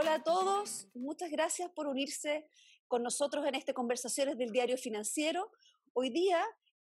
Hola 0.00 0.14
a 0.14 0.22
todos, 0.22 0.88
muchas 0.94 1.30
gracias 1.30 1.70
por 1.72 1.86
unirse 1.86 2.48
con 2.88 3.02
nosotros 3.02 3.44
en 3.44 3.54
este 3.54 3.74
Conversaciones 3.74 4.38
del 4.38 4.50
Diario 4.50 4.78
Financiero. 4.78 5.52
Hoy 5.92 6.08
día 6.08 6.42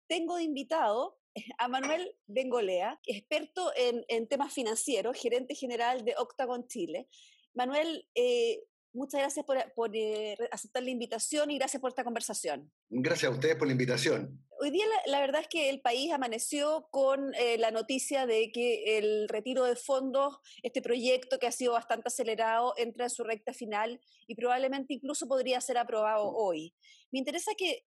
tengo 0.07 0.37
de 0.37 0.45
invitado 0.45 1.19
a 1.59 1.69
Manuel 1.69 2.17
Bengolea, 2.25 2.99
experto 3.05 3.71
en, 3.77 4.27
temas 4.29 4.55
financieros, 4.55 5.21
gerente 5.21 5.55
general 5.55 6.07
de 6.07 6.15
Octagon 6.17 6.67
Chile. 6.69 7.07
Manuel, 7.53 8.09
eh, 8.15 8.63
muchas 8.93 9.21
gracias 9.21 9.45
por, 9.47 9.57
eh, 9.95 10.37
aceptar 10.51 10.83
la 10.83 10.91
invitación 10.91 11.51
y 11.51 11.59
gracias 11.59 11.81
por 11.81 11.91
esta 11.91 12.05
conversación. 12.05 12.71
Gracias 12.89 13.31
a 13.31 13.35
ustedes 13.35 13.57
por 13.57 13.67
la 13.67 13.73
invitación. 13.73 14.45
Hoy 14.61 14.71
día 14.71 14.85
la, 15.07 15.21
verdad 15.21 15.41
es 15.41 15.49
que 15.49 15.71
el 15.71 15.81
país 15.81 16.13
amaneció 16.13 16.89
con 16.91 17.35
eh, 17.35 17.59
la 17.59 17.71
noticia 17.71 18.27
de 18.27 18.53
que 18.53 18.99
el 18.99 19.29
retiro 19.29 19.65
de 19.65 19.77
fondos, 19.77 20.39
este 20.63 20.83
proyecto 20.83 21.39
que 21.39 21.47
ha 21.47 21.53
sido 21.53 21.73
bastante 21.73 22.09
acelerado, 22.09 22.75
entra 22.77 23.05
en 23.05 23.11
su 23.11 23.25
recta 23.25 23.53
final 23.53 24.01
y 24.27 24.35
probablemente 24.35 24.95
incluso 24.95 25.27
podría 25.27 25.61
ser 25.61 25.79
aprobado 25.79 26.31
hoy. 26.31 26.75
Me 27.11 27.19
interesa 27.19 27.53
que 27.57 27.85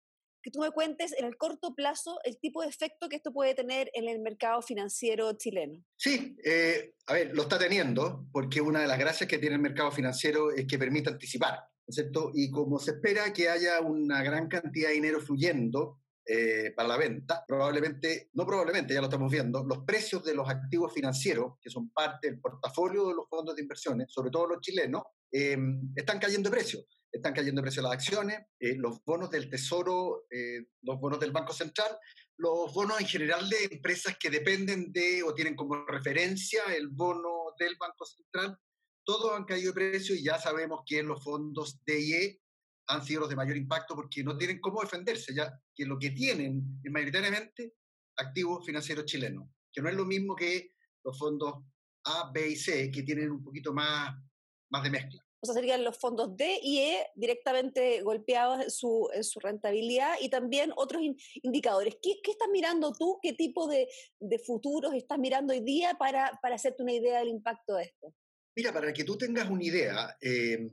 que 0.42 0.50
tú 0.50 0.60
me 0.60 0.70
cuentes 0.70 1.12
en 1.18 1.24
el 1.24 1.36
corto 1.36 1.74
plazo 1.74 2.18
el 2.24 2.38
tipo 2.38 2.62
de 2.62 2.68
efecto 2.68 3.08
que 3.08 3.16
esto 3.16 3.32
puede 3.32 3.54
tener 3.54 3.90
en 3.94 4.08
el 4.08 4.20
mercado 4.20 4.62
financiero 4.62 5.32
chileno. 5.32 5.84
Sí, 5.96 6.36
eh, 6.44 6.94
a 7.06 7.14
ver, 7.14 7.34
lo 7.34 7.42
está 7.42 7.58
teniendo, 7.58 8.26
porque 8.32 8.60
una 8.60 8.80
de 8.80 8.86
las 8.86 8.98
gracias 8.98 9.28
que 9.28 9.38
tiene 9.38 9.56
el 9.56 9.62
mercado 9.62 9.90
financiero 9.90 10.50
es 10.50 10.66
que 10.66 10.78
permite 10.78 11.10
anticipar, 11.10 11.54
¿no 11.54 11.86
es 11.88 11.94
cierto? 11.94 12.30
Y 12.34 12.50
como 12.50 12.78
se 12.78 12.92
espera 12.92 13.32
que 13.32 13.48
haya 13.48 13.80
una 13.80 14.22
gran 14.22 14.48
cantidad 14.48 14.88
de 14.88 14.94
dinero 14.94 15.20
fluyendo, 15.20 16.00
eh, 16.30 16.74
para 16.76 16.90
la 16.90 16.98
venta, 16.98 17.42
probablemente, 17.48 18.28
no 18.34 18.44
probablemente, 18.44 18.92
ya 18.92 19.00
lo 19.00 19.06
estamos 19.06 19.32
viendo, 19.32 19.64
los 19.64 19.78
precios 19.78 20.22
de 20.22 20.34
los 20.34 20.46
activos 20.46 20.92
financieros, 20.92 21.54
que 21.58 21.70
son 21.70 21.88
parte 21.88 22.28
del 22.28 22.38
portafolio 22.38 23.08
de 23.08 23.14
los 23.14 23.26
fondos 23.30 23.56
de 23.56 23.62
inversiones, 23.62 24.12
sobre 24.12 24.30
todo 24.30 24.46
los 24.46 24.60
chilenos, 24.60 25.04
eh, 25.32 25.56
están 25.96 26.18
cayendo 26.18 26.50
de 26.50 26.56
precio 26.56 26.80
están 27.12 27.32
cayendo 27.32 27.60
el 27.60 27.64
precio 27.64 27.82
de 27.82 27.88
las 27.88 27.94
acciones, 27.94 28.38
eh, 28.60 28.76
los 28.76 29.02
bonos 29.04 29.30
del 29.30 29.48
Tesoro, 29.48 30.26
eh, 30.30 30.66
los 30.82 31.00
bonos 31.00 31.18
del 31.20 31.32
Banco 31.32 31.52
Central, 31.52 31.98
los 32.36 32.72
bonos 32.72 33.00
en 33.00 33.06
general 33.06 33.48
de 33.48 33.64
empresas 33.70 34.16
que 34.18 34.30
dependen 34.30 34.92
de 34.92 35.22
o 35.22 35.34
tienen 35.34 35.56
como 35.56 35.84
referencia 35.86 36.62
el 36.76 36.88
bono 36.88 37.54
del 37.58 37.76
Banco 37.78 38.04
Central, 38.04 38.56
todos 39.04 39.34
han 39.36 39.44
caído 39.44 39.72
de 39.72 39.74
precio 39.74 40.14
y 40.14 40.22
ya 40.22 40.38
sabemos 40.38 40.82
que 40.86 41.02
los 41.02 41.22
fondos 41.22 41.80
DIE 41.84 42.40
han 42.88 43.04
sido 43.04 43.20
los 43.20 43.30
de 43.30 43.36
mayor 43.36 43.56
impacto 43.56 43.94
porque 43.94 44.22
no 44.22 44.36
tienen 44.36 44.60
cómo 44.60 44.82
defenderse, 44.82 45.34
ya 45.34 45.58
que 45.74 45.86
lo 45.86 45.98
que 45.98 46.10
tienen 46.10 46.80
es 46.84 46.92
mayoritariamente 46.92 47.74
activos 48.16 48.64
financieros 48.66 49.06
chilenos, 49.06 49.48
que 49.72 49.80
no 49.80 49.88
es 49.88 49.94
lo 49.94 50.04
mismo 50.04 50.34
que 50.36 50.72
los 51.04 51.18
fondos 51.18 51.64
A, 52.04 52.30
B 52.32 52.50
y 52.50 52.56
C, 52.56 52.90
que 52.90 53.02
tienen 53.02 53.30
un 53.30 53.42
poquito 53.42 53.72
más, 53.72 54.14
más 54.70 54.82
de 54.82 54.90
mezcla 54.90 55.27
o 55.40 55.46
sea, 55.46 55.54
serían 55.54 55.84
los 55.84 55.98
fondos 55.98 56.36
D 56.36 56.58
y 56.62 56.80
E 56.80 57.06
directamente 57.14 58.02
golpeados 58.02 58.64
en 58.64 58.70
su, 58.70 59.08
su 59.22 59.40
rentabilidad 59.40 60.14
y 60.20 60.28
también 60.28 60.72
otros 60.76 61.02
indicadores. 61.42 61.96
¿Qué, 62.02 62.20
¿Qué, 62.22 62.32
estás 62.32 62.48
mirando 62.52 62.92
tú? 62.92 63.18
¿Qué 63.22 63.34
tipo 63.34 63.68
de, 63.68 63.88
de 64.18 64.38
futuros 64.38 64.94
estás 64.94 65.18
mirando 65.18 65.52
hoy 65.52 65.60
día 65.60 65.94
para, 65.98 66.38
para, 66.42 66.56
hacerte 66.56 66.82
una 66.82 66.92
idea 66.92 67.20
del 67.20 67.28
impacto 67.28 67.76
de 67.76 67.84
esto? 67.84 68.14
Mira, 68.56 68.72
para 68.72 68.92
que 68.92 69.04
tú 69.04 69.16
tengas 69.16 69.48
una 69.48 69.62
idea, 69.62 70.16
em, 70.20 70.68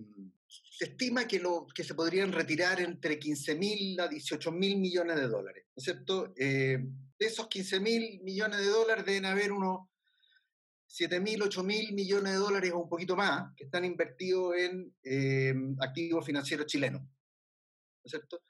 se 0.47 0.85
estima 0.85 1.27
que, 1.27 1.39
lo, 1.39 1.67
que 1.67 1.83
se 1.83 1.93
podrían 1.93 2.31
retirar 2.31 2.81
entre 2.81 3.19
15 3.19 3.55
mil 3.55 3.99
a 3.99 4.07
18 4.07 4.51
mil 4.51 4.77
millones 4.77 5.17
de 5.17 5.27
dólares, 5.27 5.65
¿no 5.75 5.79
es 5.79 5.83
cierto? 5.83 6.33
Eh, 6.35 6.79
de 7.19 7.25
esos 7.25 7.47
15 7.47 7.79
mil 7.79 8.21
millones 8.23 8.59
de 8.59 8.65
dólares 8.65 9.05
deben 9.05 9.25
haber 9.25 9.51
unos 9.51 9.87
7 10.95 11.19
mil, 11.19 11.41
8 11.41 11.61
mil 11.61 11.93
millones 11.93 12.31
de 12.31 12.39
dólares 12.39 12.71
o 12.71 12.79
un 12.79 12.87
poquito 12.87 13.17
más 13.17 13.53
que 13.57 13.65
están 13.65 13.83
invertidos 13.83 14.55
en 14.55 14.95
em, 15.03 15.75
activos 15.81 16.25
financieros 16.25 16.67
chilenos. 16.67 17.01
¿No 17.01 18.05
es 18.05 18.11
cierto? 18.11 18.43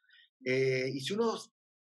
Eh, 0.46 0.92
y 0.94 1.00
si 1.02 1.14
uno 1.14 1.40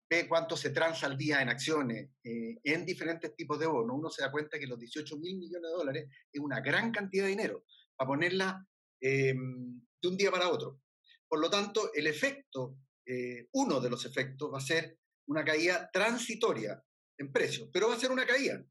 ve 0.09 0.27
cuánto 0.27 0.57
se 0.57 0.71
transa 0.71 1.05
al 1.07 1.17
día 1.17 1.41
en 1.41 1.47
acciones, 1.47 2.09
eh, 2.25 2.57
en 2.61 2.85
diferentes 2.85 3.33
tipos 3.37 3.57
de 3.57 3.67
bonos, 3.67 3.95
uno 3.97 4.09
se 4.09 4.21
da 4.21 4.31
cuenta 4.31 4.59
que 4.59 4.67
los 4.67 4.77
18 4.77 5.17
mil 5.17 5.37
millones 5.37 5.71
de 5.71 5.77
dólares 5.77 6.09
es 6.29 6.41
una 6.41 6.59
gran 6.59 6.91
cantidad 6.91 7.23
de 7.23 7.29
dinero 7.29 7.63
para 7.95 8.09
ponerla 8.09 8.67
em, 8.99 9.79
de 10.01 10.07
un 10.09 10.17
día 10.17 10.29
para 10.29 10.49
otro. 10.49 10.81
Por 11.25 11.39
lo 11.39 11.49
tanto, 11.49 11.93
el 11.93 12.05
efecto, 12.05 12.75
eh, 13.05 13.47
uno 13.53 13.79
de 13.79 13.89
los 13.89 14.03
efectos 14.03 14.51
va 14.53 14.57
a 14.57 14.61
ser 14.61 14.97
una 15.27 15.45
caída 15.45 15.89
transitoria 15.93 16.83
en 17.17 17.31
precios, 17.31 17.69
pero 17.71 17.87
va 17.87 17.95
a 17.95 17.99
ser 17.99 18.11
una 18.11 18.25
caída 18.25 18.61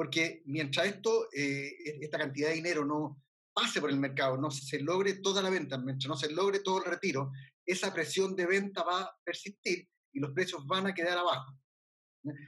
porque 0.00 0.40
mientras 0.46 0.86
esto, 0.86 1.28
eh, 1.30 1.76
e-, 1.84 1.98
esta 2.00 2.16
cantidad 2.16 2.48
de 2.48 2.54
dinero 2.54 2.86
no 2.86 3.22
pase 3.52 3.82
por 3.82 3.90
el 3.90 3.98
mercado, 3.98 4.38
no 4.38 4.50
se 4.50 4.80
logre 4.80 5.20
toda 5.20 5.42
la 5.42 5.50
venta, 5.50 5.76
mientras 5.76 6.08
no 6.08 6.16
se 6.16 6.32
logre 6.32 6.60
todo 6.60 6.78
el 6.78 6.90
retiro, 6.90 7.30
esa 7.66 7.92
presión 7.92 8.34
de 8.34 8.46
venta 8.46 8.82
va 8.82 9.02
a 9.02 9.16
persistir 9.22 9.86
y 10.14 10.20
los 10.20 10.32
precios 10.32 10.66
van 10.66 10.86
a 10.86 10.94
quedar 10.94 11.18
abajo. 11.18 11.54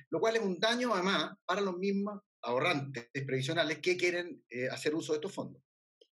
Lo 0.08 0.18
cual 0.18 0.36
es 0.36 0.42
un 0.42 0.58
daño 0.58 0.94
además 0.94 1.34
para 1.44 1.60
los 1.60 1.76
mismos 1.76 2.22
ahorrantes 2.40 3.10
previsionales 3.12 3.80
que 3.80 3.98
quieren 3.98 4.42
eh, 4.48 4.70
hacer 4.70 4.94
uso 4.94 5.12
de 5.12 5.16
estos 5.16 5.34
fondos. 5.34 5.62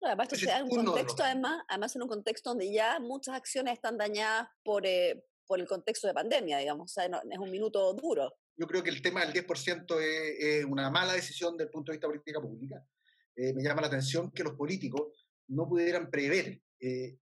además, 0.03 0.33
esto 0.33 0.49
en 0.49 0.63
un 0.63 0.85
contexto, 0.85 1.25
además, 1.25 1.65
además 1.67 1.97
en 1.97 2.03
un 2.03 2.09
contexto 2.09 2.51
donde 2.51 2.73
ya 2.73 3.01
muchas 3.01 3.35
acciones 3.35 3.75
están 3.75 3.99
dañadas 3.99 4.47
por, 4.63 4.87
eh, 4.87 5.25
por 5.49 5.59
el 5.59 5.67
contexto 5.67 6.07
de 6.07 6.15
pandemia, 6.15 6.59
digamos, 6.59 6.93
o 6.93 6.95
sea, 6.95 7.07
es 7.07 7.39
un 7.41 7.51
minuto 7.51 7.93
duro 7.95 8.33
yo 8.57 8.67
creo 8.67 8.83
que 8.83 8.91
el 8.91 9.03
tema 9.03 9.25
del 9.25 9.33
10% 9.33 10.01
es, 10.01 10.65
una 10.65 10.91
mala 10.91 11.13
decisión 11.13 11.57
desde 11.57 11.65
el 11.65 11.71
punto 11.71 11.91
de 11.91 11.97
vista 11.97 12.07
de 12.07 12.13
política 12.13 12.41
pública. 12.41 12.87
Eh, 13.37 13.53
me 13.53 13.63
llama 13.63 13.81
la 13.81 13.89
atención 13.89 14.31
que 14.31 14.45
los 14.45 14.55
políticos 14.55 15.09
no 15.49 15.69
pudieran 15.69 16.11
prever 16.11 16.61
eh, 16.81 17.19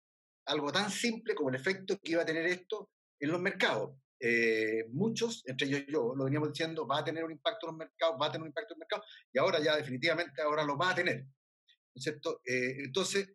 algo 0.47 0.70
tan 0.70 0.91
simple 0.91 1.34
como 1.34 1.48
el 1.48 1.56
efecto 1.56 1.98
que 2.03 2.12
iba 2.12 2.22
a 2.22 2.26
tener 2.26 2.47
esto 2.47 2.91
en 3.19 3.31
los 3.31 3.41
mercados. 3.41 3.97
Eh, 4.20 4.84
muchos, 4.91 5.43
entre 5.47 5.69
ellos 5.69 5.84
yo, 5.88 6.15
lo 6.15 6.25
veníamos 6.25 6.53
diciendo, 6.53 6.87
va 6.87 6.98
a 6.98 7.04
tener 7.04 7.25
un 7.25 7.32
impacto 7.32 7.66
en 7.66 7.72
los 7.72 7.78
mercados, 7.78 8.16
va 8.20 8.26
a 8.26 8.32
tener 8.32 8.43
un 8.43 8.49
impacto 8.49 8.75
en 8.75 8.78
los 8.78 8.87
mercados, 8.87 9.06
y 9.32 9.38
ahora 9.38 9.60
ya 9.60 9.76
definitivamente 9.76 10.43
ahora 10.43 10.64
lo 10.64 10.76
va 10.76 10.91
a 10.91 10.94
tener. 10.94 11.25
¿no 11.25 11.99
es 11.99 12.04
cierto? 12.04 12.41
entonces, 12.44 13.34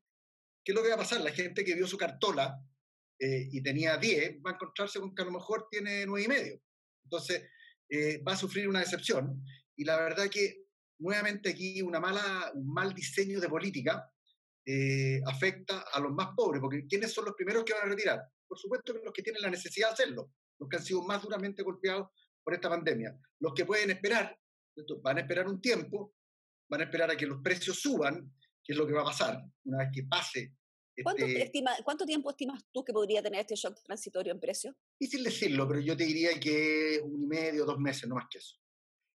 ¿qué 0.64 0.72
es 0.72 0.76
lo 0.76 0.82
que 0.82 0.90
va 0.90 0.96
a 0.96 1.00
pasar? 1.00 1.22
La 1.22 1.32
gente 1.32 1.64
que 1.64 1.76
vio 1.76 1.86
su 1.86 1.98
cartola 1.98 2.58
y 3.20 3.62
tenía 3.62 3.98
10 3.98 4.40
va 4.44 4.52
a 4.52 4.54
encontrarse 4.54 5.00
con 5.00 5.14
que 5.14 5.22
a 5.22 5.26
lo 5.26 5.32
mejor 5.32 5.68
tiene 5.70 6.06
9 6.06 6.24
y 6.24 6.28
medio. 6.28 6.62
Entonces, 7.04 7.44
eh, 7.90 8.22
va 8.24 8.34
a 8.34 8.38
sufrir 8.38 8.68
una 8.68 8.80
decepción. 8.80 9.44
Y 9.76 9.84
la 9.84 9.98
verdad 9.98 10.30
que 10.30 10.66
nuevamente 11.00 11.50
aquí 11.50 11.82
una 11.82 12.00
mala, 12.00 12.52
un 12.54 12.74
mal 12.74 12.94
diseño 12.94 13.40
de 13.40 13.50
política 13.50 14.10
eh, 14.66 15.22
afecta 15.26 15.86
a 15.94 16.00
los 16.00 16.12
más 16.12 16.30
pobres, 16.36 16.62
porque 16.62 16.86
¿quiénes 16.88 17.14
son 17.14 17.26
los 17.26 17.36
primeros 17.36 17.64
que 17.64 17.74
van 17.74 17.84
a 17.84 17.90
retirar? 17.90 18.22
Por 18.48 18.58
supuesto 18.58 18.94
que 18.94 19.04
los 19.04 19.14
que 19.14 19.24
tienen 19.24 19.42
la 19.42 19.50
necesidad 19.50 19.90
de 19.90 19.94
hacerlo, 19.94 20.32
los 20.60 20.70
que 20.70 20.78
han 20.78 20.84
sido 20.84 21.04
más 21.04 21.22
duramente 21.22 21.64
golpeados 21.64 22.10
por 22.44 22.54
esta 22.54 22.70
pandemia. 22.70 23.18
Los 23.40 23.54
que 23.54 23.66
pueden 23.66 23.92
esperar, 23.92 24.38
van 25.02 25.18
a 25.18 25.22
esperar 25.22 25.48
un 25.48 25.62
tiempo, 25.62 26.14
van 26.70 26.82
a 26.82 26.84
esperar 26.86 27.12
a 27.12 27.18
que 27.18 27.26
los 27.26 27.42
precios 27.42 27.80
suban, 27.80 28.34
que 28.64 28.74
es 28.74 28.78
lo 28.78 28.86
que 28.86 28.94
va 28.94 29.02
a 29.02 29.06
pasar 29.06 29.42
una 29.64 29.80
vez 29.80 29.90
que 29.94 30.04
pase 30.04 30.57
¿Cuánto, 31.04 31.26
este 31.26 31.64
¿Cuánto, 31.84 32.06
tiempo 32.06 32.30
estimas 32.30 32.64
tú 32.72 32.84
que 32.84 32.94
podría 32.94 33.22
tener 33.22 33.42
este 33.42 33.56
shock 33.56 33.82
transitorio 33.84 34.34
en 34.34 34.40
precio? 34.40 34.76
Difícil 35.00 35.24
decirlo, 35.24 35.68
pero 35.68 35.80
yo 35.80 35.96
te 35.96 36.06
diría 36.06 36.40
que 36.40 37.00
un 37.04 37.24
y 37.24 37.28
medio, 37.28 37.66
dos 37.66 37.80
meses, 37.80 38.08
no 38.08 38.16
más 38.16 38.28
que 38.30 38.40
eso. 38.40 38.56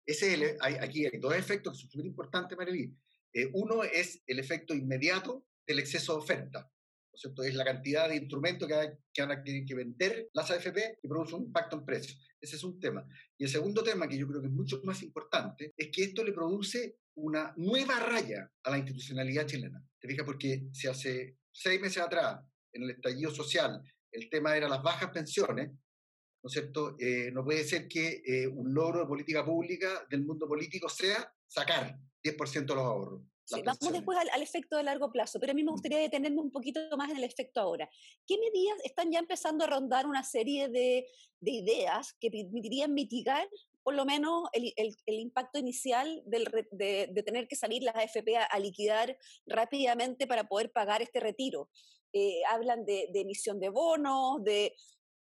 Ese 0.04 0.34
es 0.34 0.56
hay, 0.60 0.74
aquí 0.74 1.06
hay 1.06 1.18
dos 1.18 1.34
efectos 1.34 1.74
que 1.74 1.82
son 1.82 1.90
súper 1.90 2.06
importantes, 2.06 2.56
Mariví. 2.56 2.96
Eh, 3.32 3.50
uno 3.52 3.84
es 3.84 4.22
el 4.26 4.38
efecto 4.38 4.74
inmediato 4.74 5.46
del 5.66 5.78
exceso 5.78 6.14
de 6.14 6.18
oferta. 6.18 6.70
¿no 7.12 7.42
es, 7.42 7.50
es 7.50 7.54
la 7.54 7.64
cantidad 7.64 8.08
de 8.08 8.16
instrumentos 8.16 8.68
que, 8.68 8.98
que 9.12 9.22
van 9.22 9.32
a 9.32 9.42
tener 9.42 9.64
que 9.64 9.74
vender 9.74 10.28
las 10.32 10.50
AFP 10.50 10.98
que 11.00 11.08
produce 11.08 11.34
un 11.34 11.44
impacto 11.44 11.76
en 11.76 11.84
precios. 11.84 12.18
Ese 12.40 12.56
es 12.56 12.64
un 12.64 12.78
tema. 12.78 13.06
Y 13.36 13.44
el 13.44 13.50
segundo 13.50 13.82
tema, 13.82 14.08
que 14.08 14.16
yo 14.16 14.26
creo 14.26 14.40
que 14.40 14.46
es 14.46 14.52
mucho 14.52 14.80
más 14.84 15.02
importante, 15.02 15.72
es 15.76 15.90
que 15.92 16.04
esto 16.04 16.24
le 16.24 16.32
produce 16.32 16.98
una 17.16 17.52
nueva 17.56 17.98
raya 17.98 18.50
a 18.62 18.70
la 18.70 18.78
institucionalidad 18.78 19.46
chilena. 19.46 19.84
¿Te 19.98 20.08
fijas? 20.08 20.24
Porque 20.24 20.68
se 20.72 20.88
hace 20.88 21.36
seis 21.58 21.80
meses 21.80 22.02
atrás, 22.02 22.40
en 22.72 22.84
el 22.84 22.90
estallido 22.90 23.30
social, 23.30 23.82
el 24.12 24.30
tema 24.30 24.56
era 24.56 24.68
las 24.68 24.82
bajas 24.82 25.10
pensiones, 25.10 25.70
¿no 25.70 26.46
es 26.46 26.52
cierto? 26.52 26.96
Eh, 26.98 27.30
no 27.32 27.44
puede 27.44 27.64
ser 27.64 27.88
que 27.88 28.22
eh, 28.24 28.46
un 28.46 28.72
logro 28.72 29.00
de 29.00 29.06
política 29.06 29.44
pública 29.44 30.06
del 30.08 30.24
mundo 30.24 30.46
político 30.46 30.88
sea 30.88 31.32
sacar 31.46 31.98
10% 32.22 32.52
de 32.52 32.74
los 32.74 32.84
ahorros. 32.84 33.22
Sí, 33.44 33.62
vamos 33.64 33.92
después 33.92 34.18
al, 34.18 34.42
efecto 34.42 34.76
de 34.76 34.82
largo 34.82 35.10
plazo, 35.10 35.40
pero 35.40 35.52
a 35.52 35.54
mí 35.54 35.62
me 35.64 35.70
mm. 35.70 35.74
gustaría 35.74 35.98
detenerme 35.98 36.40
un 36.40 36.52
poquito 36.52 36.80
más 36.98 37.10
en 37.10 37.16
el 37.16 37.24
efecto 37.24 37.60
ahora. 37.60 37.88
¿Qué 38.26 38.36
medidas 38.38 38.78
están 38.84 39.10
ya 39.10 39.18
empezando 39.18 39.64
a 39.64 39.68
rondar 39.68 40.06
una 40.06 40.22
serie 40.22 40.68
de, 40.68 41.06
de 41.40 41.50
ideas 41.50 42.14
que 42.20 42.30
permitirían 42.30 42.92
mitigar 42.92 43.48
por 43.88 43.94
lo 43.94 44.04
menos 44.04 44.50
el, 44.52 44.98
impacto 45.06 45.58
inicial 45.58 46.22
de, 46.26 47.22
tener 47.24 47.48
que 47.48 47.56
salir 47.56 47.82
las 47.82 47.96
AFP 47.96 48.36
a, 48.36 48.58
liquidar 48.58 49.16
rápidamente 49.46 50.26
para 50.26 50.46
poder 50.46 50.70
pagar 50.72 51.00
este 51.00 51.20
retiro. 51.20 51.70
Eh, 52.12 52.42
hablan 52.50 52.84
de, 52.84 53.08
emisión 53.14 53.58
de 53.58 53.70
bonos, 53.70 54.44
de... 54.44 54.74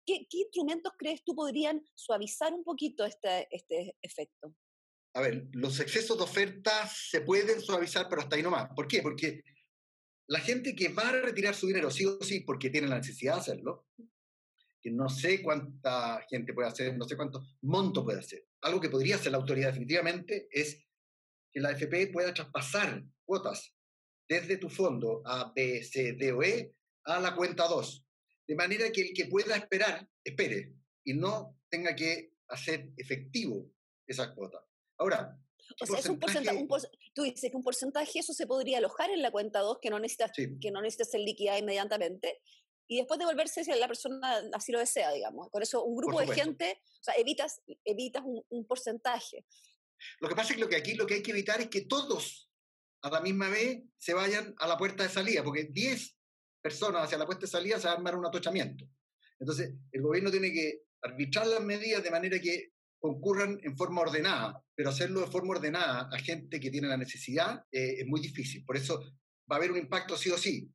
¿Qué, 0.05 0.27
¿Qué, 0.29 0.37
instrumentos 0.37 0.93
crees 0.97 1.25
tú 1.25 1.35
podrían 1.35 1.83
suavizar 1.93 2.53
un 2.53 2.63
poquito 2.63 3.03
este, 3.03 3.49
este 3.51 3.97
efecto? 4.01 4.55
A 5.13 5.19
ver, 5.19 5.49
los 5.51 5.81
excesos 5.81 6.17
de 6.17 6.23
oferta 6.23 6.87
se 6.87 7.19
pueden 7.19 7.59
suavizar, 7.59 8.07
pero 8.07 8.21
hasta 8.21 8.37
ahí 8.37 8.43
nomás. 8.43 8.69
¿Por 8.73 8.87
qué? 8.87 9.01
Porque 9.01 9.43
la 10.27 10.39
gente 10.39 10.73
que 10.73 10.87
va 10.87 11.09
a 11.09 11.11
retirar 11.11 11.53
su 11.53 11.67
dinero 11.67 11.91
sí 11.91 12.05
o 12.05 12.23
sí 12.23 12.39
porque 12.39 12.69
tiene 12.69 12.87
la 12.87 12.99
necesidad 12.99 13.33
de 13.33 13.39
hacerlo, 13.41 13.87
que 14.81 14.89
no 14.89 15.09
sé 15.09 15.43
cuánta 15.43 16.25
gente 16.29 16.53
puede 16.53 16.69
hacer, 16.69 16.97
no 16.97 17.03
sé 17.03 17.17
cuánto 17.17 17.41
monto 17.61 18.05
puede 18.05 18.19
hacer. 18.19 18.45
Algo 18.63 18.79
que 18.79 18.89
podría 18.89 19.15
hacer 19.15 19.31
la 19.31 19.37
autoridad 19.37 19.67
definitivamente 19.67 20.47
es 20.51 20.83
que 21.51 21.59
la 21.59 21.69
AFP 21.69 22.07
pueda 22.11 22.33
traspasar 22.33 23.03
cuotas 23.25 23.75
desde 24.27 24.57
tu 24.57 24.69
fondo 24.69 25.21
A, 25.25 25.51
B, 25.55 25.83
C, 25.83 26.13
D 26.13 26.31
o 26.31 26.41
E 26.41 26.73
a 27.05 27.19
la 27.19 27.35
cuenta 27.35 27.67
2, 27.67 28.05
de 28.47 28.55
manera 28.55 28.91
que 28.91 29.01
el 29.01 29.13
que 29.13 29.25
pueda 29.25 29.55
esperar, 29.55 30.07
espere 30.23 30.73
y 31.03 31.13
no 31.13 31.59
tenga 31.69 31.95
que 31.95 32.33
hacer 32.47 32.89
efectivo 32.97 33.69
esa 34.07 34.33
cuota. 34.33 34.65
Ahora, 34.97 35.37
o 35.81 35.85
sea, 35.85 35.99
es 35.99 36.07
un 36.07 36.19
porcentaje, 36.19 36.67
tú 37.13 37.23
dices 37.23 37.49
que 37.49 37.57
un 37.57 37.63
porcentaje 37.63 38.19
eso 38.19 38.33
se 38.33 38.47
podría 38.47 38.77
alojar 38.77 39.09
en 39.09 39.21
la 39.21 39.31
cuenta 39.31 39.59
2 39.59 39.79
que 39.81 39.89
no 39.89 39.99
necesitas 39.99 40.31
que 40.33 40.71
no 40.71 40.81
necesitas 40.81 41.11
ser 41.11 41.21
liquidada 41.21 41.57
inmediatamente 41.57 42.41
y 42.87 42.97
después 42.97 43.19
devolverse 43.19 43.63
si 43.63 43.71
la 43.71 43.87
persona 43.87 44.41
así 44.53 44.71
lo 44.71 44.79
desea, 44.79 45.11
digamos. 45.11 45.49
Por 45.49 45.63
eso 45.63 45.83
un 45.83 45.95
grupo 45.95 46.19
de 46.19 46.33
gente, 46.33 46.79
o 46.99 47.03
sea, 47.03 47.15
evitas, 47.15 47.61
evitas 47.85 48.23
un, 48.25 48.43
un, 48.49 48.65
porcentaje. 48.65 49.45
Lo 50.19 50.29
que 50.29 50.35
pasa 50.35 50.49
es 50.49 50.55
que, 50.55 50.61
lo 50.61 50.69
que 50.69 50.75
aquí 50.75 50.93
lo 50.95 51.05
que 51.05 51.15
hay 51.15 51.23
que 51.23 51.31
evitar 51.31 51.61
es 51.61 51.69
que 51.69 51.81
todos 51.85 52.49
a 53.01 53.09
la 53.09 53.21
misma 53.21 53.49
vez 53.49 53.83
se 53.97 54.13
vayan 54.13 54.53
a 54.57 54.67
la 54.67 54.77
puerta 54.77 55.03
de 55.03 55.09
salida, 55.09 55.43
porque 55.43 55.65
10 55.65 56.17
personas 56.61 57.03
hacia 57.03 57.17
la 57.17 57.25
puerta 57.25 57.41
de 57.41 57.51
salida 57.51 57.79
se 57.79 57.87
va 57.87 57.93
a 57.93 57.97
armar 57.97 58.15
un 58.15 58.25
atochamiento. 58.25 58.85
Entonces, 59.39 59.73
el 59.91 60.01
gobierno 60.01 60.31
tiene 60.31 60.51
que 60.51 60.83
arbitrar 61.01 61.47
las 61.47 61.61
medidas 61.61 62.03
de 62.03 62.11
manera 62.11 62.39
que 62.39 62.71
concurran 62.97 63.59
en 63.61 63.75
forma 63.75 64.01
ordenada, 64.01 64.63
pero 64.73 64.89
hacerlo 64.89 65.19
de 65.19 65.27
forma 65.27 65.51
ordenada 65.51 66.07
a 66.09 66.19
gente 66.19 66.59
que 66.61 66.71
tiene 66.71 66.87
la 66.87 66.95
necesidad 66.95 67.65
eh, 67.69 67.95
es 67.99 68.07
muy 68.07 68.21
difícil. 68.21 68.63
Por 68.63 68.77
eso 68.77 69.01
va 69.51 69.55
a 69.55 69.57
haber 69.57 69.71
un 69.71 69.77
impacto 69.77 70.15
sí 70.15 70.29
o 70.29 70.37
sí. 70.37 70.71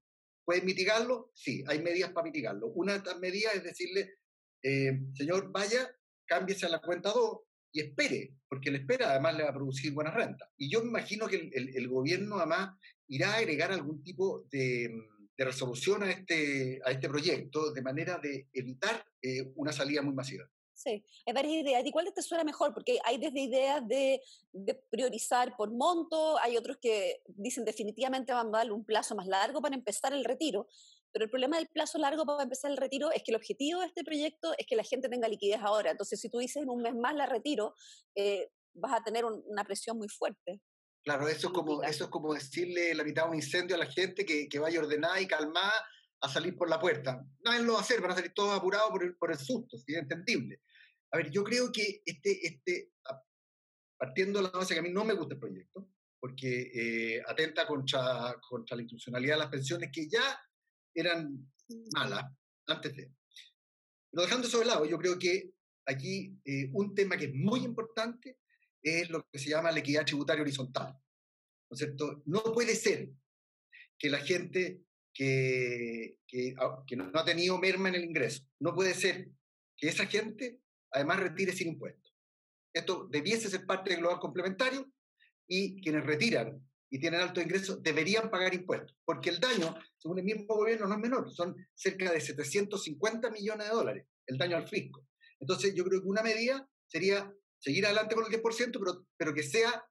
¿Pueden 0.49 0.65
mitigarlo? 0.65 1.31
Sí, 1.35 1.63
hay 1.67 1.83
medidas 1.83 2.11
para 2.13 2.25
mitigarlo. 2.25 2.69
Una 2.69 2.93
de 2.93 2.99
estas 3.01 3.19
medidas 3.19 3.55
es 3.55 3.65
decirle, 3.65 4.15
eh, 4.63 4.99
señor, 5.13 5.53
vaya, 5.53 5.95
cámbiese 6.25 6.65
a 6.65 6.71
la 6.71 6.81
cuenta 6.81 7.11
2 7.11 7.39
y 7.73 7.81
espere, 7.81 8.33
porque 8.49 8.71
la 8.71 8.79
espera 8.79 9.11
además 9.11 9.37
le 9.37 9.43
va 9.43 9.51
a 9.51 9.55
producir 9.55 9.93
buena 9.93 10.11
renta. 10.11 10.51
Y 10.57 10.71
yo 10.71 10.81
me 10.83 10.89
imagino 10.89 11.27
que 11.27 11.51
el, 11.53 11.89
gobierno 11.89 12.39
además 12.39 12.79
irá 13.09 13.35
a 13.35 13.37
agregar 13.37 13.73
algún 13.73 14.03
tipo 14.03 14.47
de, 14.51 14.91
resolución 15.37 16.05
a 16.05 16.11
este, 16.11 16.81
a 16.83 16.93
este 16.93 17.11
proyecto 17.11 17.71
de 17.71 17.83
manera 17.83 18.17
de 18.17 18.49
evitar 18.55 19.05
eh, 19.21 19.53
una 19.55 19.75
salida 19.75 20.01
muy 20.01 20.15
masiva. 20.15 20.51
Sí, 20.79 21.05
hay 21.27 21.33
varias 21.35 21.55
ideas. 21.55 21.85
¿Y 21.85 21.91
cuál 21.91 22.13
te 22.15 22.23
suena 22.23 22.45
mejor? 22.45 22.73
Porque 22.73 23.01
hay 23.05 23.19
desde 23.19 23.41
ideas 23.41 23.83
de, 23.89 24.23
priorizar 24.91 25.57
por 25.57 25.73
monto, 25.73 26.39
hay 26.39 26.57
otros 26.57 26.79
que 26.81 27.21
dicen 27.27 27.65
definitivamente 27.65 28.33
van 28.33 28.55
a 28.55 28.59
darle 28.59 28.73
un 28.73 28.85
plazo 28.85 29.17
más 29.17 29.27
largo 29.27 29.61
para 29.61 29.75
empezar 29.75 30.13
el 30.13 30.25
retiro. 30.25 30.69
Pero 31.11 31.25
el 31.25 31.31
problema 31.33 31.57
del 31.57 31.67
plazo 31.67 31.99
largo 31.99 32.25
para 32.25 32.45
empezar 32.45 32.71
el 32.71 32.77
retiro 32.77 33.11
es 33.11 33.25
que 33.25 33.33
el 33.33 33.37
objetivo 33.37 33.81
de 33.81 33.87
este 33.87 34.05
proyecto 34.05 34.55
es 34.57 34.67
que 34.69 34.77
la 34.77 34.85
gente 34.85 35.09
tenga 35.09 35.27
liquidez 35.27 35.61
ahora. 35.61 35.91
Entonces, 35.91 36.21
si 36.21 36.31
tú 36.31 36.39
dices 36.39 36.63
en 36.63 36.71
un 36.71 36.81
mes 36.81 36.95
más 36.95 37.13
la 37.17 37.27
retiro, 37.27 37.75
eh, 38.15 38.49
vas 38.75 38.93
a 38.93 39.03
tener 39.03 39.25
una 39.25 39.65
presión 39.65 39.99
muy 39.99 40.09
fuerte. 40.09 40.61
Claro, 41.03 41.27
eso 41.27 41.49
es, 41.49 41.53
como, 41.53 41.83
eso 41.83 42.05
es 42.05 42.11
como 42.11 42.35
decirle 42.35 42.95
la 42.95 43.03
mitad 43.03 43.25
de 43.25 43.31
un 43.31 43.35
incendio 43.35 43.75
a 43.75 43.81
la 43.81 43.87
gente 43.87 44.25
que, 44.25 44.49
que 44.49 44.59
vaya 44.61 44.79
ordenada 44.79 45.21
y 45.21 45.27
calmada 45.27 45.75
a 46.21 46.29
salir 46.29 46.57
por 46.57 46.69
la 46.69 46.81
puerta. 46.81 47.25
Nadie 47.45 47.63
lo 47.63 47.75
va 47.75 47.79
a 47.79 47.83
hacer, 47.83 48.01
van 48.01 48.13
a 48.13 48.15
salir 48.15 48.33
todos 48.35 48.57
apurados 48.57 48.91
por 48.91 49.05
el, 49.05 49.17
por 49.17 49.31
el 49.31 49.39
susto, 49.39 49.77
es 49.77 49.85
entendible. 49.89 50.63
A 51.11 51.17
ver, 51.17 51.31
yo 51.31 51.43
creo 51.45 51.71
que 51.73 52.03
este, 52.05 52.47
este, 52.47 52.93
partiendo 53.97 54.41
de 54.41 54.45
la 54.45 54.51
base 54.51 54.75
que 54.75 54.81
a 54.81 54.83
mí 54.83 54.91
no 54.91 55.05
me 55.05 55.15
gusta 55.15 55.35
el 55.35 55.41
proyecto, 55.41 55.91
porque 56.21 56.71
eh, 56.75 57.23
atenta 57.27 57.67
contra, 57.67 58.37
contra 58.49 58.77
la 58.77 58.83
institucionalidad 58.83 59.35
de 59.35 59.39
las 59.41 59.51
pensiones 59.51 59.91
que 59.93 60.09
ya 60.09 60.39
eran 60.95 61.51
malas 61.95 62.25
antes 62.67 62.97
de. 62.97 63.13
Pero 64.11 64.23
dejando 64.23 64.49
eso 64.49 64.59
de 64.59 64.65
lado, 64.65 64.85
yo 64.85 64.99
creo 64.99 65.19
que 65.19 65.53
aquí 65.87 66.37
eh, 66.45 66.71
un 66.73 66.95
tema 66.95 67.17
que 67.17 67.27
es 67.27 67.35
muy 67.35 67.61
importante 67.61 68.39
es 68.83 69.11
lo 69.11 69.25
que 69.31 69.39
se 69.39 69.51
llama 69.51 69.73
la 69.73 69.79
equidad 69.79 70.05
tributaria 70.05 70.43
horizontal. 70.43 70.97
¿No? 71.71 72.23
No 72.25 72.53
puede 72.53 72.75
ser 72.75 73.11
que 73.99 74.09
la 74.09 74.21
gente 74.21 74.83
ah, 76.59 76.85
que 76.87 76.97
no 76.97 77.11
ha 77.13 77.25
tenido 77.25 77.59
merma 77.59 77.89
en 77.89 77.97
el 77.97 78.05
ingreso, 78.05 78.43
no 78.61 78.75
puede 78.75 78.95
ser 78.95 79.31
que 79.77 79.89
esa 79.89 80.07
gente 80.07 80.61
además 80.91 81.21
retire 81.21 81.53
sin 81.53 81.69
impuestos. 81.69 82.15
Esto 82.73 83.09
debiese 83.11 83.49
ser 83.49 83.67
parte 83.67 83.91
del 83.91 84.01
global 84.01 84.21
complementario 84.21 84.91
y 85.47 85.81
quienes 85.81 86.05
retiran 86.05 86.63
y 86.91 86.99
tienen 86.99 87.21
alto 87.21 87.41
ingreso 87.41 87.77
deberían 87.77 88.31
pagar 88.31 88.55
impuestos, 88.55 88.97
porque 89.05 89.31
el 89.31 89.41
daño, 89.41 89.75
según 89.97 90.19
el 90.19 90.25
mismo 90.25 90.55
gobierno, 90.55 90.87
no 90.87 90.95
es 90.95 91.01
menor, 91.01 91.31
son 91.31 91.55
cerca 91.75 92.11
de 92.13 92.21
750 92.21 93.31
millones 93.31 93.69
de 93.69 93.75
dólares 93.75 94.07
el 94.27 94.39
daño 94.39 94.57
al 94.57 94.69
fisco. 94.69 95.07
Entonces, 95.41 95.75
yo 95.75 95.85
creo 95.85 96.01
que 96.01 96.09
una 96.09 96.23
medida 96.23 96.69
sería 96.87 97.33
seguir 97.59 97.87
adelante 97.87 98.15
con 98.15 98.25
el 98.25 98.43
10%, 98.43 98.79
pero, 98.79 99.07
pero 99.17 99.35
que 99.35 99.43
sea 99.43 99.85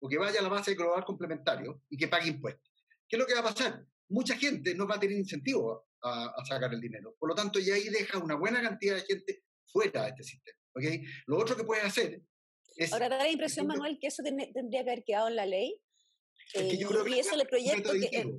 o 0.00 0.08
que 0.08 0.18
vaya 0.18 0.40
a 0.40 0.42
la 0.42 0.48
base 0.48 0.70
del 0.70 0.78
global 0.78 1.04
complementario 1.04 1.82
y 1.88 1.96
que 1.96 2.08
pague 2.08 2.28
impuestos. 2.28 2.73
¿Qué 3.14 3.18
es 3.18 3.20
lo 3.20 3.26
que 3.28 3.40
va 3.40 3.48
a 3.48 3.54
pasar? 3.54 3.86
Mucha 4.08 4.36
gente 4.36 4.74
no 4.74 4.88
va 4.88 4.96
a 4.96 4.98
tener 4.98 5.16
incentivo 5.16 5.86
a, 6.02 6.34
a 6.36 6.44
sacar 6.44 6.74
el 6.74 6.80
dinero. 6.80 7.14
Por 7.16 7.28
lo 7.28 7.34
tanto, 7.36 7.60
ya 7.60 7.74
ahí 7.74 7.88
deja 7.88 8.18
una 8.18 8.34
buena 8.34 8.60
cantidad 8.60 8.96
de 8.96 9.02
gente 9.02 9.44
fuera 9.66 10.02
de 10.02 10.08
este 10.08 10.24
sistema. 10.24 10.58
¿okay? 10.74 11.04
Lo 11.26 11.38
otro 11.38 11.54
que 11.54 11.62
puede 11.62 11.82
hacer 11.82 12.20
es... 12.74 12.92
Ahora 12.92 13.08
da 13.08 13.18
la 13.18 13.30
impresión, 13.30 13.68
Manuel, 13.68 14.00
que 14.00 14.08
eso 14.08 14.24
tendría 14.24 14.82
que 14.82 14.90
haber 14.90 15.04
quedado 15.04 15.28
en 15.28 15.36
la 15.36 15.46
ley. 15.46 15.80
Eh, 16.54 16.76
y 16.76 17.18
eso 17.20 17.40
el 17.40 17.46
proyecto 17.46 17.92
que... 17.92 18.32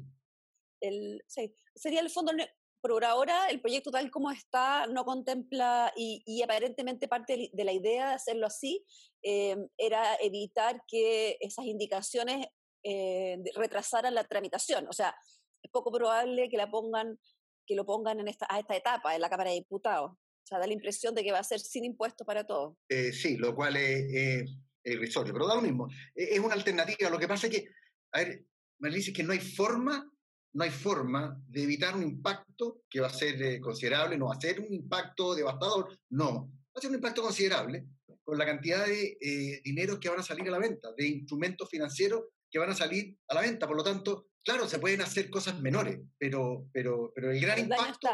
El, 0.81 1.24
sí, 1.25 1.56
sería 1.74 2.01
el 2.01 2.10
fondo 2.10 2.33
por 2.81 3.06
ahora 3.06 3.48
el 3.48 3.62
proyecto 3.62 3.92
tal 3.92 4.12
como 4.12 4.30
está 4.30 4.88
no 4.88 5.06
contempla 5.06 5.94
y, 5.95 6.22
y 6.25 6.44
aparentemente 6.44 7.07
parte 7.07 7.50
de 7.51 7.63
la 7.63 7.72
idea 7.72 8.10
de 8.10 8.16
hacerlo 8.16 8.45
así 8.45 8.86
eh, 9.24 9.56
era 9.77 10.16
evitar 10.22 10.83
que 10.86 11.38
esas 11.39 11.66
indicaciones 11.66 12.45
eh, 12.85 13.37
retrasaran 13.55 14.13
la 14.13 14.23
tramitación. 14.23 14.87
O 14.87 14.93
sea, 14.93 15.15
es 15.61 15.71
poco 15.71 15.91
probable 15.91 16.47
que 16.49 16.57
la 16.57 16.69
pongan 16.69 17.17
que 17.65 17.75
lo 17.75 17.83
pongan 17.83 18.19
en 18.19 18.27
esta, 18.27 18.45
a 18.47 18.59
esta 18.59 18.75
etapa 18.75 19.15
en 19.15 19.21
la 19.21 19.29
Cámara 19.29 19.49
de 19.49 19.55
Diputados. 19.55 20.11
O 20.11 20.47
sea, 20.47 20.59
da 20.59 20.67
la 20.67 20.73
impresión 20.73 21.15
de 21.15 21.23
que 21.23 21.31
va 21.31 21.39
a 21.39 21.43
ser 21.43 21.59
sin 21.59 21.83
impuestos 21.83 22.27
para 22.27 22.45
todos. 22.45 22.77
Eh, 22.87 23.11
sí, 23.11 23.37
lo 23.37 23.55
cual 23.55 23.75
es, 23.75 24.51
irrisorio, 24.83 25.33
pero 25.33 25.47
da 25.47 25.55
lo 25.55 25.63
mismo. 25.63 25.87
Es 26.13 26.39
una 26.39 26.53
alternativa. 26.53 27.09
Lo 27.09 27.17
que 27.17 27.27
pasa 27.27 27.47
es 27.47 27.53
que, 27.53 27.69
a 28.12 28.19
ver, 28.19 28.45
me 28.77 28.91
dice 28.91 29.12
que 29.12 29.24
no 29.24 29.33
hay 29.33 29.39
forma, 29.39 30.07
no 30.53 30.63
hay 30.63 30.69
forma 30.69 31.41
de 31.48 31.63
evitar 31.63 31.95
un 31.95 32.03
impacto 32.03 32.83
que 32.88 33.00
va 33.00 33.07
a 33.07 33.13
ser 33.13 33.41
eh, 33.41 33.60
considerable, 33.60 34.15
no 34.15 34.27
va 34.27 34.36
a 34.36 34.39
ser 34.39 34.60
un 34.60 34.71
impacto 34.71 35.33
devastador, 35.33 35.98
no. 36.12 36.51
Va 36.51 36.75
a 36.75 36.81
ser 36.81 36.91
un 36.91 36.98
impacto 36.98 37.24
considerable 37.24 37.88
con 38.24 38.38
la 38.38 38.45
cantidad 38.45 38.86
de 38.86 39.17
eh, 39.19 39.62
dinero 39.63 40.00
que 40.00 40.10
van 40.10 40.19
a 40.19 40.24
salir 40.24 40.48
a 40.48 40.51
la 40.51 40.60
venta, 40.60 40.91
de 40.95 41.07
instrumentos 41.07 41.69
financieros 41.69 42.25
que 42.55 42.59
van 42.59 42.69
a 42.69 42.74
salir 42.74 43.19
a 43.27 43.33
la 43.33 43.41
venta. 43.41 43.67
Por 43.67 43.75
lo 43.75 43.83
tanto, 43.83 44.29
claro, 44.41 44.65
se 44.65 44.79
pueden 44.79 45.01
hacer 45.01 45.29
cosas 45.29 45.59
menores, 45.59 46.00
pero, 46.17 46.69
pero, 46.71 47.12
pero 47.13 47.29
el 47.29 47.41
gran 47.41 47.59
impacto 47.59 48.07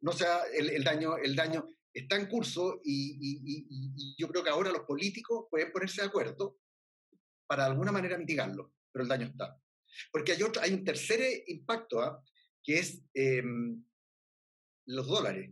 no 0.00 0.12
sea, 0.12 0.44
el, 0.44 0.82
daño, 0.82 1.18
el 1.18 1.36
daño 1.36 1.68
está 1.92 2.16
en 2.16 2.24
curso 2.26 2.80
y, 2.82 4.16
yo 4.16 4.28
creo 4.28 4.42
que 4.42 4.48
ahora 4.48 4.70
los 4.70 4.86
políticos 4.86 5.44
pueden 5.50 5.72
ponerse 5.72 6.00
de 6.00 6.06
acuerdo 6.06 6.56
para 7.46 7.64
de 7.64 7.72
alguna 7.72 7.92
manera 7.92 8.16
mitigarlo, 8.16 8.72
pero 8.90 9.02
el 9.02 9.10
daño 9.10 9.26
está. 9.26 9.54
Porque 10.10 10.32
hay, 10.32 10.42
otro, 10.42 10.62
hay 10.62 10.72
un 10.72 10.82
tercer 10.82 11.44
impacto, 11.46 12.00
¿ah? 12.00 12.24
que 12.62 12.78
es 12.78 13.02
em, 13.12 13.84
los 14.86 15.06
dólares. 15.06 15.50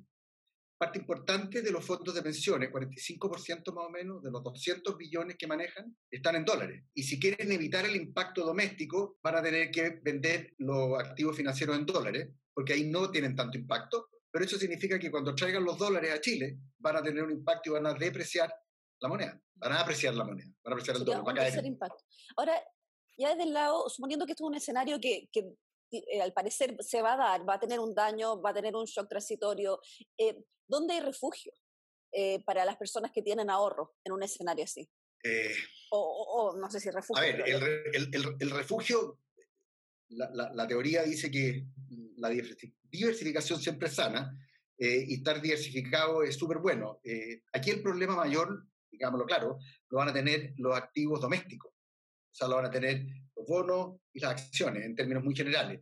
Parte 0.76 0.99
importante 0.99 1.62
de 1.62 1.71
los 1.71 1.85
fondos 1.85 2.14
de 2.14 2.23
pensiones, 2.23 2.71
45% 2.71 3.73
más 3.73 3.87
o 3.87 3.90
menos 3.90 4.23
de 4.23 4.31
los 4.31 4.43
200 4.43 4.97
billones 4.97 5.37
que 5.38 5.47
manejan, 5.47 5.97
están 6.11 6.37
en 6.37 6.45
dólares. 6.45 6.85
Y 6.95 7.02
si 7.04 7.19
quieren 7.19 7.52
evitar 7.52 7.85
el 7.85 7.97
impacto 7.97 8.45
doméstico, 8.45 9.19
van 9.23 9.37
a 9.37 9.43
tener 9.43 9.71
que 9.71 10.00
vender 10.02 10.54
los 10.59 10.99
activos 10.99 11.37
financieros 11.37 11.76
en 11.76 11.87
dólares, 11.87 12.28
porque 12.52 12.73
ahí 12.73 12.85
no 12.90 13.11
tienen 13.11 13.37
tanto 13.37 13.57
impacto, 13.57 14.09
pero 14.31 14.45
eso 14.45 14.59
significa 14.59 14.99
que 14.99 15.12
cuando 15.12 15.33
traigan 15.35 15.64
los 15.64 15.78
dólares 15.78 16.12
a 16.12 16.21
Chile 16.21 16.59
van 16.78 16.97
a 16.97 17.02
tener 17.02 17.23
un 17.23 17.31
impacto 17.31 17.71
y 17.71 17.73
van 17.75 17.87
a 17.87 17.95
depreciar 17.95 18.52
la 19.00 19.09
moneda, 19.09 19.40
van 19.54 19.73
a 19.73 19.81
apreciar 19.81 20.14
la 20.14 20.25
moneda, 20.25 20.49
van 20.64 20.73
a 20.73 20.75
apreciar 20.75 20.97
el 20.97 21.04
dólar. 21.04 21.25
Va 21.25 21.31
a 21.31 21.35
caer. 21.35 21.64
impacto. 21.64 22.04
Ahora, 22.37 22.54
ya 23.16 23.28
desde 23.31 23.45
el 23.45 23.52
lado, 23.52 23.88
suponiendo 23.88 24.26
que 24.26 24.33
esto 24.33 24.45
es 24.45 24.49
un 24.49 24.57
escenario 24.57 24.99
que, 25.00 25.28
que 25.31 25.54
eh, 25.97 26.23
al 26.23 26.33
parecer 26.33 26.77
se 26.81 27.03
va 27.03 27.15
a 27.15 27.17
dar, 27.17 27.49
va 27.49 27.55
a 27.55 27.61
tener 27.61 27.79
un 27.81 27.95
daño, 27.95 28.41
va 28.41 28.51
a 28.51 28.55
tener 28.55 28.75
un 28.75 28.87
shock 28.87 29.09
transitorio, 29.09 29.81
eh, 30.19 30.45
¿dónde 30.67 30.95
hay 30.95 31.01
refugio 31.01 31.53
eh, 32.13 32.43
para 32.45 32.65
las 32.65 32.77
personas 32.77 33.13
que 33.13 33.23
tienen 33.23 33.51
ahorro 33.51 33.95
en 34.05 34.13
un 34.13 34.23
escenario 34.23 34.65
así? 34.65 34.89
O, 35.91 36.55
no 36.59 36.71
sé 36.71 36.81
si 36.81 36.91
refugio. 36.91 37.23
A 37.23 37.27
ver, 37.27 37.43
el, 37.47 38.15
el, 38.15 38.37
el, 38.39 38.51
refugio, 38.51 39.21
la, 40.09 40.29
la, 40.35 40.53
la, 40.53 40.67
teoría 40.67 41.03
dice 41.03 41.31
que 41.31 41.65
la 42.17 42.29
diversificación 42.29 43.59
siempre 43.59 43.89
es 43.89 43.95
sana 43.95 44.37
eh, 44.77 45.05
y 45.07 45.15
estar 45.15 45.41
diversificado 45.41 46.23
es 46.23 46.37
súper 46.37 46.59
bueno. 46.59 47.01
Eh, 47.05 47.43
aquí 47.53 47.71
el 47.71 47.83
problema 47.83 48.17
mayor, 48.17 48.67
digámoslo 48.91 49.25
claro, 49.25 49.59
lo 49.89 49.99
van 49.99 50.09
a 50.09 50.13
tener 50.13 50.53
los 50.57 50.77
activos 50.77 51.21
domésticos. 51.21 51.73
O 51.73 52.35
sea, 52.35 52.49
lo 52.49 52.57
van 52.57 52.67
a 52.67 52.71
tener 52.71 53.07
los 53.45 53.47
bonos 53.47 54.01
y 54.13 54.21
las 54.21 54.33
acciones 54.33 54.85
en 54.85 54.95
términos 54.95 55.23
muy 55.23 55.35
generales. 55.35 55.81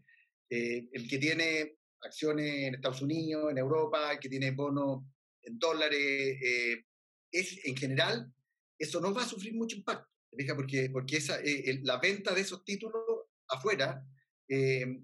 Eh, 0.48 0.88
el 0.92 1.08
que 1.08 1.18
tiene 1.18 1.76
acciones 2.00 2.68
en 2.68 2.74
Estados 2.74 3.02
Unidos, 3.02 3.50
en 3.50 3.58
Europa, 3.58 4.12
el 4.12 4.18
que 4.18 4.28
tiene 4.28 4.50
bonos 4.50 5.04
en 5.42 5.58
dólares, 5.58 5.98
eh, 6.00 6.84
es 7.30 7.64
en 7.64 7.76
general, 7.76 8.32
eso 8.78 9.00
no 9.00 9.14
va 9.14 9.22
a 9.22 9.28
sufrir 9.28 9.54
mucho 9.54 9.76
impacto, 9.76 10.08
porque, 10.56 10.90
porque 10.90 11.16
esa, 11.16 11.40
eh, 11.40 11.80
la 11.82 11.98
venta 11.98 12.34
de 12.34 12.40
esos 12.40 12.64
títulos 12.64 13.02
afuera, 13.48 14.04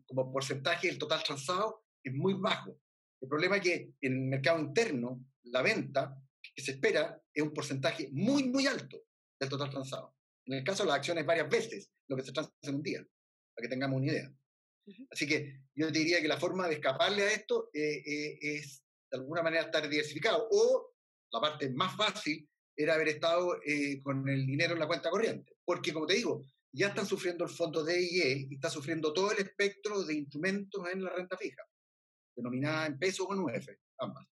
como 0.04 0.30
porcentaje 0.30 0.88
del 0.88 0.98
total 0.98 1.22
transado, 1.22 1.86
es 2.02 2.12
muy 2.12 2.34
bajo. 2.34 2.78
El 3.18 3.28
problema 3.28 3.56
es 3.56 3.62
que 3.62 3.92
en 4.02 4.12
el 4.12 4.20
mercado 4.20 4.58
interno, 4.58 5.24
la 5.44 5.62
venta 5.62 6.14
que 6.54 6.60
se 6.60 6.72
espera 6.72 7.18
es 7.32 7.42
un 7.42 7.54
porcentaje 7.54 8.10
muy, 8.12 8.44
muy 8.44 8.66
alto 8.66 8.98
del 9.40 9.48
total 9.48 9.70
transado. 9.70 10.17
En 10.48 10.54
el 10.54 10.64
caso 10.64 10.82
de 10.82 10.88
las 10.88 10.96
acciones, 10.96 11.26
varias 11.26 11.48
veces 11.48 11.90
lo 12.08 12.16
que 12.16 12.22
se 12.22 12.32
transa 12.32 12.50
en 12.62 12.76
un 12.76 12.82
día, 12.82 13.06
para 13.54 13.62
que 13.62 13.68
tengamos 13.68 13.98
una 13.98 14.12
idea. 14.12 14.32
Así 15.10 15.26
que 15.26 15.60
yo 15.74 15.90
diría 15.90 16.22
que 16.22 16.28
la 16.28 16.40
forma 16.40 16.66
de 16.66 16.76
escaparle 16.76 17.22
a 17.22 17.32
esto 17.32 17.68
eh, 17.74 18.02
eh, 18.04 18.38
es 18.40 18.82
de 19.10 19.18
alguna 19.18 19.42
manera 19.42 19.64
estar 19.64 19.86
diversificado. 19.86 20.48
O 20.50 20.94
la 21.32 21.40
parte 21.40 21.68
más 21.70 21.94
fácil 21.94 22.48
era 22.74 22.94
haber 22.94 23.08
estado 23.08 23.60
eh, 23.66 24.00
con 24.02 24.26
el 24.26 24.46
dinero 24.46 24.72
en 24.72 24.80
la 24.80 24.86
cuenta 24.86 25.10
corriente. 25.10 25.56
Porque, 25.64 25.92
como 25.92 26.06
te 26.06 26.14
digo, 26.14 26.42
ya 26.72 26.88
están 26.88 27.06
sufriendo 27.06 27.44
el 27.44 27.50
fondo 27.50 27.84
DIE 27.84 28.46
y 28.48 28.54
está 28.54 28.70
sufriendo 28.70 29.12
todo 29.12 29.32
el 29.32 29.38
espectro 29.40 30.02
de 30.02 30.14
instrumentos 30.14 30.88
en 30.90 31.04
la 31.04 31.10
renta 31.10 31.36
fija, 31.36 31.62
denominada 32.34 32.86
en 32.86 32.98
peso 32.98 33.24
o 33.24 33.34
en 33.34 33.40
UF, 33.40 33.68
ambas. 33.98 34.26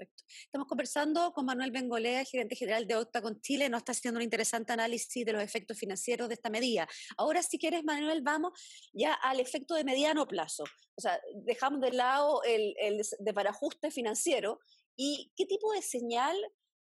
Perfecto. 0.00 0.24
Estamos 0.44 0.66
conversando 0.66 1.30
con 1.34 1.44
Manuel 1.44 1.72
Bengolea, 1.72 2.24
gerente 2.24 2.56
general 2.56 2.86
de 2.86 2.96
Octa 2.96 3.20
con 3.20 3.38
Chile. 3.42 3.68
Nos 3.68 3.80
está 3.80 3.92
haciendo 3.92 4.16
un 4.16 4.24
interesante 4.24 4.72
análisis 4.72 5.26
de 5.26 5.32
los 5.34 5.42
efectos 5.42 5.78
financieros 5.78 6.28
de 6.28 6.34
esta 6.34 6.48
medida. 6.48 6.88
Ahora, 7.18 7.42
si 7.42 7.58
quieres, 7.58 7.84
Manuel, 7.84 8.22
vamos 8.22 8.52
ya 8.94 9.12
al 9.12 9.40
efecto 9.40 9.74
de 9.74 9.84
mediano 9.84 10.26
plazo. 10.26 10.64
O 10.94 11.00
sea, 11.02 11.20
dejamos 11.44 11.82
de 11.82 11.92
lado 11.92 12.42
el, 12.44 12.74
el 12.78 13.02
de 13.18 13.90
financiero 13.90 14.60
y 14.96 15.30
qué 15.36 15.44
tipo 15.44 15.70
de 15.72 15.82
señal 15.82 16.34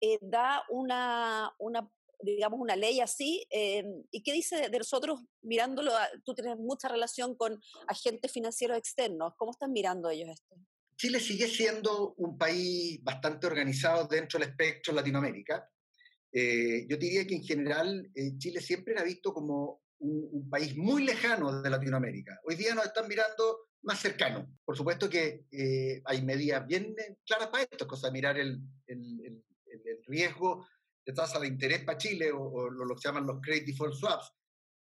eh, 0.01 0.19
da 0.21 0.63
una, 0.69 1.53
una 1.59 1.91
digamos, 2.23 2.61
una 2.61 2.77
ley 2.77 3.01
así, 3.01 3.45
eh, 3.51 3.85
¿y 4.13 4.23
qué 4.23 4.33
dice 4.33 4.69
de 4.69 4.79
nosotros 4.79 5.21
mirándolo? 5.43 5.93
Tú 6.25 6.35
tienes 6.35 6.59
mucha 6.59 6.87
relación 6.87 7.35
con 7.35 7.61
agentes 7.89 8.31
financieros 8.31 8.79
externos, 8.79 9.35
¿cómo 9.37 9.51
están 9.51 9.73
mirando 9.73 10.11
ellos 10.11 10.29
esto? 10.29 10.55
Chile 11.01 11.19
sigue 11.19 11.49
siendo 11.49 12.13
un 12.19 12.37
país 12.37 13.03
bastante 13.03 13.47
organizado 13.47 14.07
dentro 14.07 14.39
del 14.39 14.51
espectro 14.51 14.93
Latinoamérica. 14.93 15.67
Eh, 16.31 16.87
yo 16.87 16.99
diría 16.99 17.27
que 17.27 17.37
en 17.37 17.43
general 17.43 18.11
eh, 18.15 18.37
Chile 18.37 18.61
siempre 18.61 18.93
era 18.93 19.03
visto 19.03 19.33
como 19.33 19.81
un, 20.01 20.51
país 20.51 20.77
muy 20.77 21.03
lejano 21.03 21.63
de 21.63 21.71
Latinoamérica. 21.71 22.39
Hoy 22.45 22.55
día 22.55 22.75
nos 22.75 22.85
están 22.85 23.09
mirando 23.09 23.71
más 23.81 23.99
cercano. 23.99 24.47
Por 24.63 24.77
supuesto 24.77 25.09
que 25.09 25.47
eh, 25.51 26.03
hay 26.05 26.21
medidas 26.21 26.67
bien 26.67 26.95
claras 27.25 27.49
para 27.49 27.63
esto, 27.63 27.87
cosa 27.87 28.09
de 28.09 28.13
mirar 28.13 28.39
el, 28.39 28.61
el, 28.87 29.43
el, 29.65 30.05
riesgo 30.07 30.67
de 31.07 31.15
tasa 31.15 31.41
de 31.41 31.47
interés 31.47 31.83
para 31.83 31.97
Chile 31.97 32.31
o, 32.31 32.69
lo 32.69 32.95
que 32.95 33.01
llaman 33.03 33.27
los 33.27 33.41
credit 33.41 33.65
default 33.65 33.95
swaps, 33.95 34.31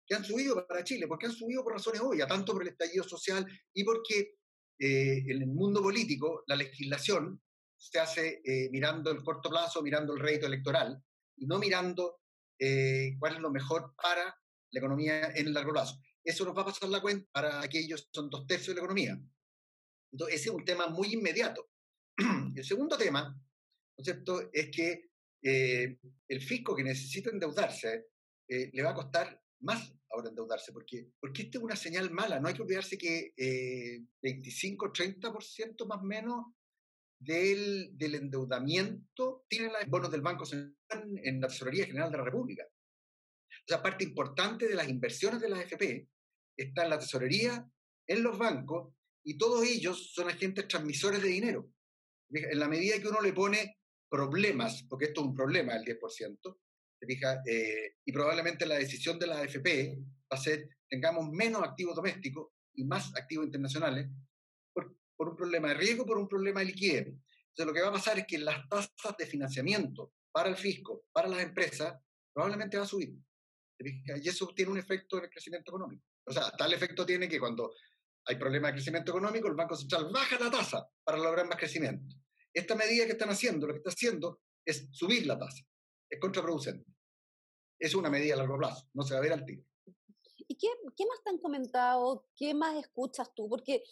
que 0.07 0.15
han 0.15 0.25
subido 0.25 0.65
para 0.65 0.83
Chile, 0.83 1.05
porque 1.07 1.27
han 1.27 1.31
subido 1.33 1.63
por 1.63 1.73
razones 1.73 2.01
obvias, 2.01 2.27
tanto 2.27 2.53
por 2.53 2.63
el 2.63 2.69
estallido 2.69 3.03
social 3.03 3.45
y 3.71 3.83
porque 3.83 4.36
eh, 4.79 5.23
en 5.25 5.41
el 5.41 5.47
mundo 5.47 5.81
político 5.81 6.43
la 6.45 6.55
legislación 6.55 7.41
se 7.75 7.99
hace 7.99 8.41
eh, 8.43 8.69
mirando 8.71 9.11
el 9.11 9.23
corto 9.23 9.49
plazo, 9.49 9.81
mirando 9.81 10.13
el 10.13 10.19
rédito 10.19 10.45
electoral 10.45 11.01
y 11.35 11.47
no 11.47 11.57
mirando 11.57 12.21
eh, 12.59 13.15
cuál 13.19 13.35
es 13.35 13.39
lo 13.39 13.49
mejor 13.49 13.95
para 14.01 14.35
la 14.71 14.79
economía 14.79 15.31
en 15.35 15.47
el 15.47 15.53
largo 15.53 15.71
plazo. 15.71 15.99
Eso 16.23 16.45
nos 16.45 16.55
va 16.55 16.61
a 16.61 16.65
pasar 16.65 16.89
la 16.89 17.01
cuenta 17.01 17.27
para 17.31 17.61
aquellos 17.61 18.09
son 18.11 18.29
dos 18.29 18.45
tercios 18.45 18.75
de 18.75 18.81
la 18.81 18.85
economía. 18.85 19.19
Entonces, 20.11 20.39
ese 20.39 20.49
es 20.49 20.55
un 20.55 20.65
tema 20.65 20.87
muy 20.87 21.13
inmediato. 21.13 21.69
el 22.55 22.63
segundo 22.63 22.97
tema, 22.97 23.23
¿no 23.29 23.97
es 23.97 24.03
cierto?, 24.03 24.49
es 24.51 24.69
que 24.69 25.07
el 25.39 26.41
fisco 26.41 26.75
que 26.75 26.83
necesita 26.83 27.29
endeudarse 27.29 28.07
le 28.47 28.83
va 28.83 28.89
a 28.89 28.95
costar 28.95 29.41
más 29.59 29.93
ahora 30.09 30.29
endeudarse, 30.29 30.71
porque, 30.71 31.11
porque 31.19 31.43
esta 31.43 31.57
es 31.57 31.63
una 31.63 31.75
señal 31.75 32.11
mala. 32.11 32.39
No 32.39 32.47
hay 32.47 32.53
que 32.53 32.61
olvidarse 32.61 32.97
que 32.97 33.33
eh, 33.35 34.03
25-30% 34.21 35.85
más 35.85 35.99
o 35.99 36.03
menos 36.03 36.45
del, 37.19 37.97
del, 37.97 38.15
endeudamiento 38.15 39.45
tienen 39.49 39.73
los 39.73 39.87
bonos 39.87 40.11
del 40.11 40.21
Banco 40.21 40.45
Central 40.45 41.19
en 41.23 41.41
la 41.41 41.47
Tesorería 41.47 41.85
General 41.85 42.11
de 42.11 42.17
la 42.17 42.23
República. 42.23 42.63
O 42.65 43.67
sea, 43.67 43.81
parte 43.81 44.03
importante 44.03 44.67
de 44.67 44.75
las 44.75 44.87
inversiones 44.87 45.41
de 45.41 45.49
la 45.49 45.57
AFP 45.57 46.07
está 46.55 46.83
en 46.83 46.89
la 46.89 46.99
tesorería, 46.99 47.69
en 48.07 48.23
los 48.23 48.37
bancos, 48.37 48.93
y 49.23 49.37
todos 49.37 49.65
ellos 49.65 50.13
son 50.13 50.29
agentes 50.29 50.67
transmisores 50.67 51.21
de 51.21 51.27
dinero. 51.27 51.69
En 52.29 52.59
la 52.59 52.67
medida 52.67 52.99
que 52.99 53.07
uno 53.07 53.21
le 53.21 53.33
pone 53.33 53.79
problemas, 54.09 54.83
porque 54.83 55.05
esto 55.05 55.21
es 55.21 55.27
un 55.27 55.35
problema, 55.35 55.75
el 55.75 55.83
10%, 55.83 56.57
eh, 57.45 57.95
y 58.05 58.11
probablemente 58.11 58.65
la 58.65 58.75
decisión 58.75 59.19
de 59.19 59.27
la 59.27 59.39
AFP 59.39 59.97
va 60.31 60.37
a 60.37 60.41
ser 60.41 60.69
tengamos 60.89 61.29
menos 61.29 61.63
activos 61.63 61.95
domésticos 61.95 62.49
y 62.73 62.83
más 62.85 63.15
activos 63.15 63.45
internacionales 63.45 64.09
por, 64.73 64.95
un 65.29 65.35
problema 65.35 65.69
de 65.69 65.73
riesgo, 65.75 66.05
por 66.05 66.17
un 66.17 66.27
problema 66.27 66.59
de 66.59 66.67
liquidez. 66.67 67.07
Entonces 67.07 67.65
lo 67.65 67.73
que 67.73 67.81
va 67.81 67.89
a 67.89 67.93
pasar 67.93 68.19
es 68.19 68.27
que 68.27 68.37
las 68.37 68.67
tasas 68.69 69.17
de 69.17 69.25
financiamiento 69.25 70.13
para 70.31 70.49
el 70.49 70.55
fisco, 70.55 71.05
para 71.11 71.27
las 71.27 71.41
empresas, 71.41 71.95
probablemente 72.31 72.77
va 72.77 72.83
a 72.83 72.87
subir. 72.87 73.15
Y 73.79 74.27
eso 74.27 74.47
tiene 74.55 74.71
un 74.71 74.77
efecto 74.77 75.17
en 75.17 75.25
el 75.25 75.29
crecimiento 75.29 75.71
económico. 75.71 76.03
O 76.25 76.31
sea, 76.31 76.51
tal 76.51 76.73
efecto 76.73 77.05
tiene 77.05 77.27
que 77.27 77.39
cuando 77.39 77.73
hay 78.25 78.35
problemas 78.35 78.69
de 78.69 78.75
crecimiento 78.75 79.11
económico, 79.11 79.47
el 79.47 79.55
Banco 79.55 79.75
Central 79.75 80.09
baja 80.11 80.37
la 80.39 80.51
tasa 80.51 80.87
para 81.03 81.17
lograr 81.17 81.47
más 81.47 81.57
crecimiento. 81.57 82.15
Esta 82.53 82.75
medida 82.75 83.05
que 83.05 83.13
están 83.13 83.29
haciendo, 83.29 83.65
lo 83.65 83.73
que 83.73 83.77
está 83.77 83.89
haciendo 83.89 84.41
es 84.65 84.87
subir 84.91 85.25
la 85.25 85.39
tasa 85.39 85.63
es 86.09 86.19
contraproducente. 86.19 86.85
Es 87.79 87.93
una 87.95 88.09
medida 88.09 88.33
a 88.33 88.37
largo 88.37 88.57
plazo, 88.57 88.87
no 88.93 89.03
se 89.03 89.13
va 89.13 89.19
a 89.19 89.23
ver 89.23 89.33
al 89.33 89.45
tiro. 89.45 89.63
¿Y 90.47 90.55
qué, 90.55 90.67
qué 90.95 91.05
más 91.05 91.21
te 91.23 91.29
han 91.29 91.37
comentado? 91.37 92.25
¿Qué 92.35 92.53
más 92.53 92.75
escuchas 92.77 93.33
tú? 93.35 93.47
Porque 93.49 93.83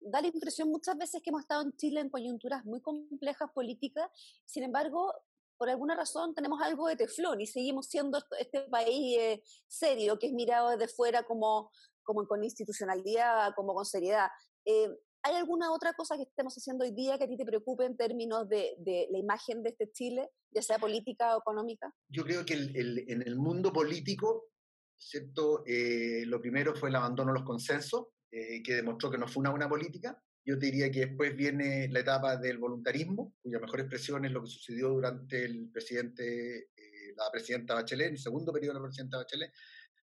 da 0.00 0.20
la 0.20 0.28
impresión 0.28 0.68
muchas 0.68 0.96
veces 0.98 1.22
que 1.22 1.30
hemos 1.30 1.42
estado 1.42 1.62
en 1.62 1.76
Chile 1.76 2.00
en 2.00 2.10
coyunturas 2.10 2.64
muy 2.64 2.80
complejas 2.80 3.50
políticas, 3.54 4.10
sin 4.44 4.64
embargo, 4.64 5.14
por 5.56 5.70
alguna 5.70 5.94
razón 5.94 6.34
tenemos 6.34 6.60
algo 6.60 6.88
de 6.88 6.96
teflón 6.96 7.40
y 7.40 7.46
seguimos 7.46 7.86
siendo 7.86 8.18
este 8.38 8.62
país 8.62 9.16
eh, 9.18 9.42
serio, 9.68 10.18
que 10.18 10.26
es 10.26 10.32
mirado 10.32 10.70
desde 10.70 10.88
fuera 10.88 11.22
como, 11.22 11.70
como 12.02 12.26
con 12.26 12.42
institucionalidad, 12.42 13.54
como 13.54 13.72
con 13.74 13.84
seriedad. 13.84 14.28
Eh, 14.64 14.88
¿Hay 15.24 15.36
alguna 15.36 15.72
otra 15.72 15.92
cosa 15.92 16.16
que 16.16 16.24
estemos 16.24 16.52
haciendo 16.54 16.84
hoy 16.84 16.90
día 16.90 17.16
que 17.16 17.24
a 17.24 17.28
ti 17.28 17.36
te 17.36 17.44
preocupe 17.44 17.84
en 17.84 17.96
términos 17.96 18.48
de, 18.48 18.76
la 19.10 19.18
imagen 19.18 19.62
de 19.62 19.70
este 19.70 19.90
Chile, 19.92 20.30
ya 20.50 20.62
sea 20.62 20.78
política 20.78 21.36
o 21.36 21.40
económica? 21.40 21.94
Yo 22.08 22.24
creo 22.24 22.44
que 22.44 22.54
en 22.54 23.22
el 23.22 23.36
mundo 23.36 23.72
político, 23.72 24.50
¿cierto? 24.98 25.62
Eh, 25.64 26.24
lo 26.26 26.40
primero 26.40 26.74
fue 26.74 26.88
el 26.88 26.96
abandono 26.96 27.32
de 27.32 27.38
los 27.38 27.46
consensos, 27.46 28.08
eh, 28.32 28.62
que 28.64 28.74
demostró 28.74 29.10
que 29.10 29.18
no 29.18 29.28
fue 29.28 29.42
una 29.42 29.50
buena 29.50 29.68
política. 29.68 30.20
Yo 30.44 30.56
diría 30.56 30.90
que 30.90 31.06
después 31.06 31.36
viene 31.36 31.88
la 31.88 32.00
etapa 32.00 32.36
del 32.36 32.58
voluntarismo, 32.58 33.34
cuya 33.40 33.60
mejor 33.60 33.78
expresión 33.78 34.24
es 34.24 34.32
lo 34.32 34.42
que 34.42 34.48
sucedió 34.48 34.88
durante 34.88 35.44
el 35.44 35.70
presidente, 35.70 36.70
eh, 36.74 37.14
la 37.16 37.30
presidenta 37.30 37.74
Bachelet, 37.74 38.08
en 38.08 38.14
el 38.14 38.18
segundo 38.18 38.52
periodo 38.52 38.74
de 38.74 38.80
la 38.80 38.86
presidenta 38.86 39.18
Bachelet, 39.18 39.52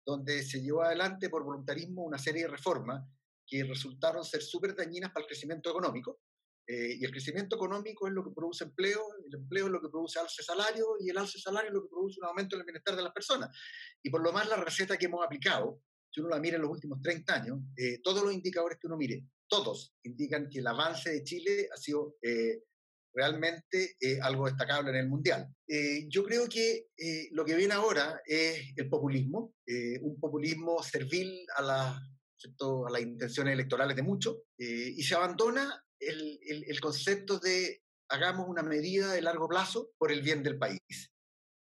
donde 0.07 0.45
se 0.45 0.61
llevó 0.61 0.83
adelante 0.83 1.29
por 1.29 1.43
voluntarismo 1.43 2.05
una 2.05 2.19
serie 2.19 2.43
de 2.43 2.49
reformas 2.49 3.05
que 3.51 3.65
resultaron 3.65 4.25
ser 4.25 4.43
súper 4.43 4.77
dañinas 4.77 5.11
para 5.11 5.25
el 5.25 5.27
crecimiento 5.27 5.71
económico. 5.71 6.21
Eh, 6.67 6.99
y 7.01 7.05
el 7.05 7.11
crecimiento 7.11 7.57
económico 7.57 8.07
es 8.07 8.13
lo 8.13 8.23
que 8.23 8.31
produce 8.31 8.63
empleo, 8.63 9.03
el 9.27 9.35
empleo 9.35 9.67
es 9.67 9.73
lo 9.73 9.81
que 9.81 9.89
produce 9.89 10.21
alce 10.21 10.41
salario 10.45 10.95
y 11.01 11.11
el 11.11 11.19
alce 11.19 11.41
salario 11.41 11.71
es 11.71 11.75
lo 11.75 11.83
que 11.83 11.89
produce 11.89 12.21
un 12.21 12.27
aumento 12.27 12.57
del 12.57 12.65
bienestar 12.65 12.95
de 12.95 13.03
las 13.03 13.13
personas. 13.13 13.51
Y 14.01 14.09
por 14.09 14.23
lo 14.23 14.31
más 14.31 14.49
la 14.49 14.57
receta 14.57 14.97
que 14.97 15.07
hemos 15.07 15.25
aplicado, 15.25 15.83
si 16.09 16.21
uno 16.21 16.29
la 16.29 16.39
mira 16.39 16.57
en 16.57 16.63
los 16.63 16.71
últimos 16.71 17.03
30 17.03 17.35
años, 17.35 17.59
eh, 17.77 17.99
todos 18.05 18.23
los 18.23 18.33
indicadores 18.33 18.79
que 18.79 18.87
uno 18.87 18.97
mire, 18.97 19.25
todos 19.49 19.97
indican 20.05 20.49
que 20.49 20.61
el 20.61 20.67
avance 20.69 21.11
de 21.11 21.25
Chile 21.25 21.69
ha 21.75 21.77
sido 21.77 22.17
eh, 22.23 22.63
realmente 23.13 23.97
algo 24.23 24.47
destacable 24.47 24.91
en 24.91 24.97
el 24.97 25.09
mundial. 25.09 25.53
yo 26.09 26.23
creo 26.23 26.49
que 26.49 26.87
lo 27.33 27.45
que 27.45 27.57
viene 27.57 27.75
ahora 27.75 28.23
es 28.25 28.73
el 28.77 28.89
populismo, 28.89 29.57
un 30.01 30.21
populismo 30.21 30.81
servil 30.85 31.45
a 31.57 32.01
la 32.43 32.89
a 32.89 32.91
las 32.91 33.03
intenciones 33.03 33.55
electorales 33.55 33.97
de 33.97 34.03
muchos, 34.03 34.39
eh, 34.59 34.95
y 34.97 35.03
se 35.03 35.15
abandona 35.15 35.85
el, 35.99 36.39
el, 36.67 36.81
concepto 36.81 37.39
de 37.39 37.83
hagamos 38.09 38.49
una 38.49 38.63
medida 38.63 39.13
de 39.13 39.23
largo 39.23 39.49
plazo 39.49 39.93
por 39.99 40.11
el 40.11 40.23
bien 40.23 40.43
del 40.43 40.59
país. 40.59 40.81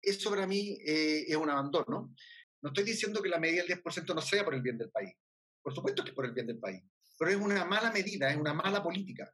Eso 0.01 0.29
para 0.29 0.47
mí 0.47 0.77
eh, 0.85 1.25
es 1.27 1.35
un 1.35 1.49
abandono. 1.49 2.13
No 2.61 2.69
estoy 2.69 2.83
diciendo 2.83 3.21
que 3.21 3.29
la 3.29 3.39
medida 3.39 3.63
del 3.63 3.81
10% 3.81 4.15
no 4.15 4.21
sea 4.21 4.43
por 4.43 4.53
el 4.53 4.61
bien 4.61 4.77
del 4.77 4.89
país. 4.89 5.13
Por 5.61 5.73
supuesto 5.73 6.03
que 6.03 6.09
es 6.09 6.15
por 6.15 6.25
el 6.25 6.33
bien 6.33 6.47
del 6.47 6.59
país. 6.59 6.81
Pero 7.17 7.31
es 7.31 7.37
una 7.37 7.63
mala 7.63 7.91
medida, 7.91 8.29
es 8.29 8.37
una 8.37 8.53
mala 8.53 8.83
política. 8.83 9.31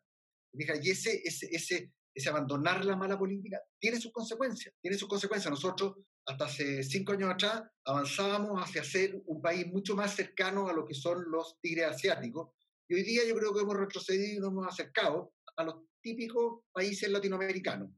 Y 0.53 0.89
ese, 0.89 1.22
ese, 1.24 1.48
ese, 1.51 1.91
ese 2.13 2.30
abandonar 2.30 2.84
la 2.86 2.96
mala 2.96 3.18
política 3.18 3.62
tiene 3.80 4.00
sus 4.00 4.12
consecuencias. 4.12 4.74
Tiene 4.82 4.98
sus 4.98 5.08
consecuencias. 5.08 5.51
Nosotros 5.51 5.96
hasta 6.25 6.46
hace 6.46 6.84
cinco 6.84 7.13
años 7.13 7.32
atrás 7.32 7.63
avanzábamos 7.86 8.62
hacia 8.62 8.84
ser 8.84 9.22
un 9.25 9.42
país 9.42 9.66
mucho 9.68 9.96
más 9.96 10.16
cercano 10.16 10.68
a 10.68 10.74
lo 10.74 10.86
que 10.86 10.94
son 10.94 11.30
los 11.32 11.60
tigres 11.60 11.88
asiáticos, 11.88 12.50
Y 12.88 12.96
hoy 12.96 13.04
día 13.04 13.22
yo 13.28 13.36
creo 13.36 13.54
que 13.54 13.62
hemos 13.62 13.78
retrocedido 13.78 14.38
y 14.38 14.39
nos 14.39 14.51
hemos 14.51 14.68
acercado 14.68 15.34
a 15.58 15.63
los 15.63 15.75
típicos 16.01 16.63
países 16.72 17.10
latinoamericanos. 17.10 17.89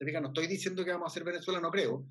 No 0.00 0.28
estoy 0.28 0.46
diciendo 0.48 0.84
que 0.84 0.90
vamos 0.90 1.10
a 1.10 1.14
ser 1.14 1.24
Venezuela, 1.24 1.60
no 1.60 1.70
creo, 1.70 2.04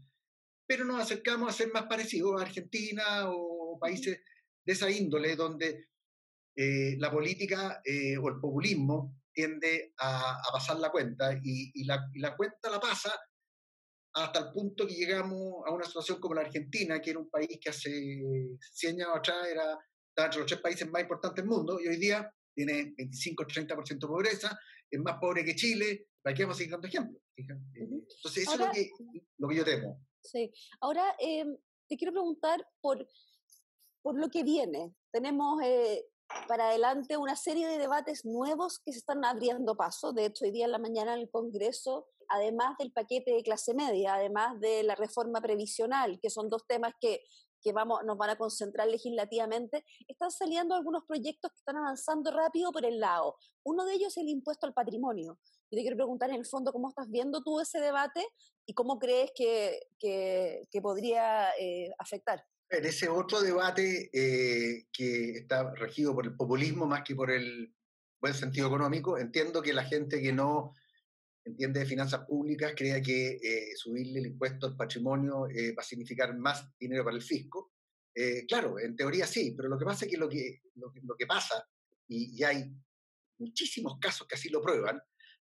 pero 0.65 0.85
nos 0.85 1.01
acercamos 1.01 1.49
a 1.49 1.57
ser 1.57 1.71
más 1.73 1.83
parecidos 1.83 2.39
a 2.39 2.45
Argentina 2.45 3.29
o 3.29 3.77
países 3.79 4.21
de 4.65 4.73
esa 4.73 4.89
índole 4.89 5.35
donde 5.35 5.89
eh, 6.55 6.95
la 6.97 7.11
política 7.11 7.81
eh, 7.83 8.17
o 8.17 8.29
el 8.29 8.39
populismo 8.39 9.20
tiende 9.33 9.93
a, 9.99 10.41
pasar 10.51 10.77
la 10.77 10.91
cuenta 10.91 11.33
y, 11.43 11.83
la, 11.85 12.09
la, 12.15 12.35
cuenta 12.35 12.69
la 12.69 12.79
pasa 12.79 13.13
hasta 14.13 14.39
el 14.39 14.51
punto 14.51 14.85
que 14.85 14.93
llegamos 14.93 15.63
a 15.65 15.71
una 15.71 15.85
situación 15.85 16.19
como 16.19 16.35
la 16.35 16.41
Argentina, 16.41 17.01
que 17.01 17.11
era 17.11 17.19
un 17.19 17.29
país 17.29 17.57
que 17.61 17.69
hace 17.69 18.21
100 18.73 18.95
años 18.95 19.09
atrás 19.15 19.47
era, 19.47 19.77
estaba 20.09 20.25
entre 20.25 20.39
los 20.39 20.47
tres 20.47 20.61
países 20.61 20.89
más 20.89 21.01
importantes 21.01 21.43
del 21.43 21.49
mundo 21.49 21.79
y 21.79 21.87
hoy 21.87 21.97
día 21.97 22.29
tiene 22.53 22.93
25-30% 22.95 23.99
de 23.99 24.07
pobreza, 24.07 24.59
es 24.89 24.99
más 24.99 25.17
pobre 25.19 25.45
que 25.45 25.55
Chile, 25.55 26.07
¿para 26.21 26.35
qué 26.35 26.43
vamos 26.43 26.57
a 26.57 26.59
seguir 26.59 26.71
dando 26.71 26.87
ejemplos? 26.87 27.21
Eh, 27.37 27.45
entonces, 27.79 28.43
eso 28.43 28.53
es 28.53 28.59
lo 28.59 28.71
que, 28.71 28.89
lo 29.37 29.47
que 29.47 29.55
yo 29.55 29.63
temo. 29.63 30.05
Sí, 30.21 30.51
ahora 30.81 31.15
em, 31.19 31.57
te 31.87 31.97
quiero 31.97 32.11
preguntar 32.11 32.65
por, 32.81 33.07
por 34.01 34.19
lo 34.19 34.29
que 34.29 34.43
viene. 34.43 34.93
Tenemos 35.11 35.61
eh, 35.63 36.05
para 36.47 36.69
adelante 36.69 37.17
una 37.17 37.35
serie 37.35 37.67
de 37.67 37.77
debates 37.77 38.25
nuevos 38.25 38.79
que 38.79 38.91
se 38.91 38.99
están 38.99 39.23
abriendo 39.25 39.75
paso. 39.75 40.13
De 40.13 40.25
hecho, 40.25 40.45
hoy 40.45 40.51
día 40.51 40.65
en 40.65 40.71
la 40.71 40.79
mañana 40.79 41.13
en 41.13 41.21
el 41.21 41.29
Congreso, 41.29 42.07
además 42.27 42.77
del 42.77 42.91
paquete 42.91 43.31
de 43.31 43.43
clase 43.43 43.73
media, 43.73 44.15
además 44.15 44.59
de 44.59 44.83
la 44.83 44.95
reforma 44.95 45.41
previsional, 45.41 46.19
que 46.21 46.29
son 46.29 46.49
dos 46.49 46.65
temas 46.67 46.93
que, 46.99 47.21
que 47.61 47.71
vamos, 47.71 48.03
nos 48.05 48.17
van 48.17 48.31
a 48.31 48.37
concentrar 48.37 48.87
legislativamente, 48.87 49.85
están 50.07 50.31
saliendo 50.31 50.75
algunos 50.75 51.03
proyectos 51.05 51.51
que 51.51 51.57
están 51.57 51.77
avanzando 51.77 52.31
rápido 52.31 52.71
por 52.71 52.85
el 52.85 52.99
lado. 52.99 53.35
Uno 53.63 53.85
de 53.85 53.93
ellos 53.93 54.17
es 54.17 54.17
el 54.17 54.29
impuesto 54.29 54.65
al 54.65 54.73
patrimonio. 54.73 55.37
Yo 55.71 55.77
te 55.77 55.81
quiero 55.81 55.95
preguntar 55.95 56.29
en 56.29 56.35
el 56.37 56.45
fondo 56.45 56.73
cómo 56.73 56.89
estás 56.89 57.09
viendo 57.09 57.41
tú 57.43 57.59
ese 57.59 57.79
debate 57.79 58.25
y 58.65 58.73
cómo 58.73 58.99
crees 58.99 59.31
que, 59.35 59.79
que, 59.99 60.81
podría 60.81 61.51
eh, 61.57 61.93
afectar. 61.97 62.43
En 62.71 62.85
ese 62.85 63.09
otro 63.09 63.41
debate 63.41 64.09
eh, 64.13 64.87
que 64.93 65.31
está 65.31 65.75
regido 65.75 66.15
por 66.15 66.25
el 66.25 66.35
populismo 66.37 66.85
más 66.85 67.03
que 67.03 67.13
por 67.13 67.29
el 67.29 67.75
buen 68.21 68.33
sentido 68.33 68.67
económico, 68.67 69.17
entiendo 69.17 69.61
que 69.61 69.73
la 69.73 69.83
gente 69.83 70.21
que 70.21 70.31
no 70.31 70.73
entiende 71.43 71.81
de 71.81 71.85
finanzas 71.85 72.25
públicas 72.25 72.73
crea 72.73 73.01
que 73.01 73.39
eh, 73.43 73.75
subirle 73.75 74.19
el 74.19 74.27
impuesto 74.27 74.67
al 74.67 74.77
patrimonio 74.77 75.49
eh, 75.49 75.73
va 75.73 75.81
a 75.81 75.85
significar 75.85 76.33
más 76.37 76.65
dinero 76.79 77.03
para 77.03 77.17
el 77.17 77.21
fisco. 77.21 77.73
claro, 78.47 78.79
en 78.79 78.95
teoría 78.95 79.27
sí, 79.27 79.53
pero 79.55 79.67
lo 79.67 79.77
que 79.77 79.85
pasa 79.85 80.05
es 80.05 80.11
que 80.11 80.17
lo 80.17 80.29
que, 80.29 80.61
lo, 80.75 81.15
que 81.17 81.27
pasa, 81.27 81.67
y, 82.07 82.39
y, 82.39 82.43
hay 82.43 82.71
muchísimos 83.37 83.99
casos 83.99 84.25
que 84.27 84.35
así 84.35 84.47
lo 84.47 84.61
prueban, 84.61 85.01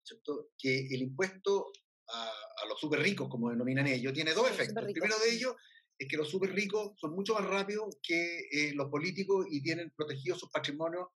¿cierto? 0.02 0.50
que 0.58 0.88
el 0.88 1.02
impuesto 1.02 1.70
a, 2.08 2.32
a 2.62 2.66
los 2.66 2.80
súper 2.80 3.00
ricos, 3.00 3.28
como 3.28 3.50
denominan 3.50 3.86
ellos, 3.86 4.12
tiene 4.12 4.34
dos 4.34 4.50
efectos. 4.50 4.84
El 4.84 4.92
primero 4.92 5.18
de 5.20 5.30
ellos 5.30 5.54
es 6.02 6.08
que 6.08 6.16
los 6.16 6.28
súper 6.28 6.52
ricos 6.52 6.92
son 6.96 7.14
mucho 7.14 7.34
más 7.34 7.44
rápidos 7.44 7.96
que 8.02 8.48
eh, 8.50 8.72
los 8.74 8.90
políticos 8.90 9.46
y 9.50 9.62
tienen 9.62 9.92
protegidos 9.96 10.40
sus 10.40 10.50
patrimonios 10.50 11.06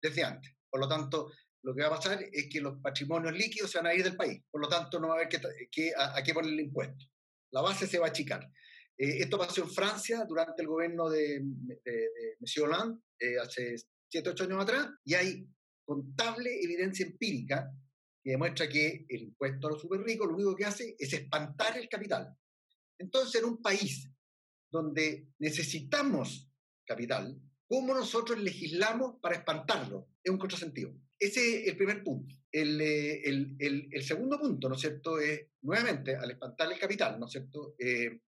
desde 0.00 0.22
antes. 0.22 0.52
Por 0.70 0.80
lo 0.80 0.88
tanto, 0.88 1.32
lo 1.62 1.74
que 1.74 1.82
va 1.82 1.88
a 1.88 1.96
pasar 1.96 2.22
es 2.32 2.48
que 2.48 2.60
los 2.60 2.78
patrimonios 2.80 3.34
líquidos 3.34 3.72
se 3.72 3.78
van 3.78 3.88
a 3.88 3.94
ir 3.94 4.04
del 4.04 4.16
país. 4.16 4.40
Por 4.50 4.60
lo 4.60 4.68
tanto, 4.68 5.00
no 5.00 5.08
va 5.08 5.14
a 5.14 5.16
haber 5.16 5.28
que, 5.28 5.92
a, 5.96 6.22
qué 6.22 6.32
poner 6.32 6.52
el 6.52 6.60
impuesto. 6.60 7.04
La 7.50 7.60
base 7.60 7.88
se 7.88 7.98
va 7.98 8.06
a 8.06 8.10
achicar. 8.10 8.48
Eh, 8.96 9.18
esto 9.18 9.36
pasó 9.36 9.62
en 9.62 9.70
Francia 9.70 10.24
durante 10.28 10.62
el 10.62 10.68
gobierno 10.68 11.10
de, 11.10 11.40
de, 11.42 12.36
Monsieur 12.38 12.68
Hollande, 12.68 13.00
eh, 13.18 13.36
hace 13.38 13.74
7, 14.08 14.30
8 14.30 14.44
años 14.44 14.62
atrás, 14.62 14.88
y 15.04 15.14
hay 15.14 15.46
contable 15.84 16.62
evidencia 16.62 17.04
empírica 17.04 17.68
que 18.22 18.30
demuestra 18.30 18.68
que 18.68 19.06
el 19.08 19.22
impuesto 19.22 19.66
a 19.66 19.70
los 19.70 19.80
súper 19.80 20.02
ricos 20.02 20.28
lo 20.28 20.34
único 20.34 20.54
que 20.54 20.66
hace 20.66 20.94
es 20.96 21.12
espantar 21.12 21.76
el 21.76 21.88
capital. 21.88 22.32
Entonces, 22.96 23.40
en 23.40 23.48
un 23.48 23.60
país 23.60 24.08
donde 24.70 25.28
necesitamos 25.38 26.50
capital, 26.84 27.40
¿cómo 27.66 27.94
nosotros 27.94 28.38
legislamos 28.38 29.16
para 29.20 29.36
espantarlo? 29.36 30.08
Es 30.22 30.30
un 30.30 30.38
contrasentido. 30.38 30.94
Ese 31.18 31.62
es 31.62 31.68
el 31.68 31.76
primer 31.76 32.02
punto. 32.02 32.34
El, 32.50 32.80
eh, 32.80 33.22
el, 33.24 33.56
el, 33.92 34.02
segundo 34.02 34.38
punto, 34.38 34.68
¿no 34.68 34.74
es 34.74 34.80
cierto?, 34.80 35.20
es, 35.20 35.46
nuevamente, 35.62 36.16
al 36.16 36.30
espantar 36.30 36.72
el 36.72 36.78
capital, 36.78 37.20
¿no 37.20 37.26
es 37.26 37.32
cierto?, 37.32 37.74
eh, 37.78 38.20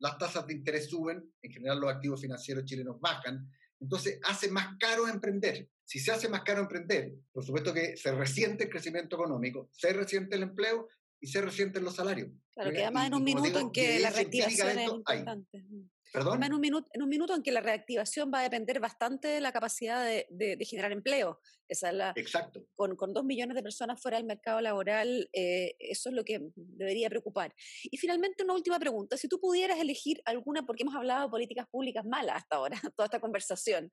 las 0.00 0.18
tasas 0.18 0.46
de 0.46 0.54
interés 0.54 0.88
suben, 0.88 1.32
en 1.42 1.52
general 1.52 1.78
los 1.78 1.92
activos 1.92 2.20
financieros 2.20 2.64
chilenos 2.64 2.98
bajan, 2.98 3.48
entonces 3.78 4.18
hace 4.24 4.50
más 4.50 4.76
caro 4.78 5.06
emprender. 5.06 5.68
Si 5.84 5.98
se 5.98 6.12
hace 6.12 6.28
más 6.28 6.42
caro 6.42 6.62
emprender, 6.62 7.12
por 7.32 7.44
supuesto 7.44 7.72
que 7.74 7.96
se 7.96 8.12
resiente 8.12 8.64
el 8.64 8.70
crecimiento 8.70 9.16
económico, 9.16 9.70
se 9.72 9.92
resiente 9.92 10.36
el 10.36 10.44
empleo 10.44 10.88
y 11.20 11.26
se 11.26 11.40
resienten 11.40 11.84
los 11.84 11.96
salarios. 11.96 12.30
Claro, 12.54 12.72
queda 12.72 12.90
más 12.90 13.06
en 13.06 13.14
un 13.14 13.24
minuto 13.24 13.58
en 13.58 13.70
que 13.70 14.00
la 14.00 14.10
reactivación 14.10 14.78
es 14.78 14.88
importante. 14.88 15.64
¿Perdón? 16.12 16.42
En 16.42 16.52
un, 16.52 16.60
minuto, 16.60 16.90
en 16.92 17.02
un 17.02 17.08
minuto 17.08 17.34
en 17.34 17.42
que 17.42 17.52
la 17.52 17.60
reactivación 17.60 18.30
va 18.32 18.40
a 18.40 18.42
depender 18.42 18.80
bastante 18.80 19.28
de 19.28 19.40
la 19.40 19.52
capacidad 19.52 20.04
de, 20.04 20.26
de, 20.30 20.64
generar 20.64 20.90
empleo. 20.90 21.40
Esa 21.68 21.90
es 21.90 21.94
la, 21.94 22.12
Exacto. 22.16 22.66
Con, 22.74 22.96
con, 22.96 23.12
dos 23.12 23.24
millones 23.24 23.54
de 23.54 23.62
personas 23.62 24.00
fuera 24.00 24.16
del 24.16 24.26
mercado 24.26 24.60
laboral, 24.60 25.28
eh, 25.32 25.76
eso 25.78 26.08
es 26.08 26.14
lo 26.16 26.24
que 26.24 26.50
debería 26.56 27.08
preocupar. 27.08 27.54
Y 27.84 27.96
finalmente, 27.96 28.42
una 28.42 28.54
última 28.54 28.78
pregunta. 28.80 29.16
Si 29.16 29.28
tú 29.28 29.38
pudieras 29.38 29.78
elegir 29.78 30.20
alguna, 30.24 30.66
porque 30.66 30.82
hemos 30.82 30.96
hablado 30.96 31.26
de 31.26 31.30
políticas 31.30 31.66
públicas 31.70 32.04
malas 32.04 32.38
hasta 32.38 32.56
ahora, 32.56 32.80
toda 32.96 33.06
esta 33.06 33.20
conversación, 33.20 33.92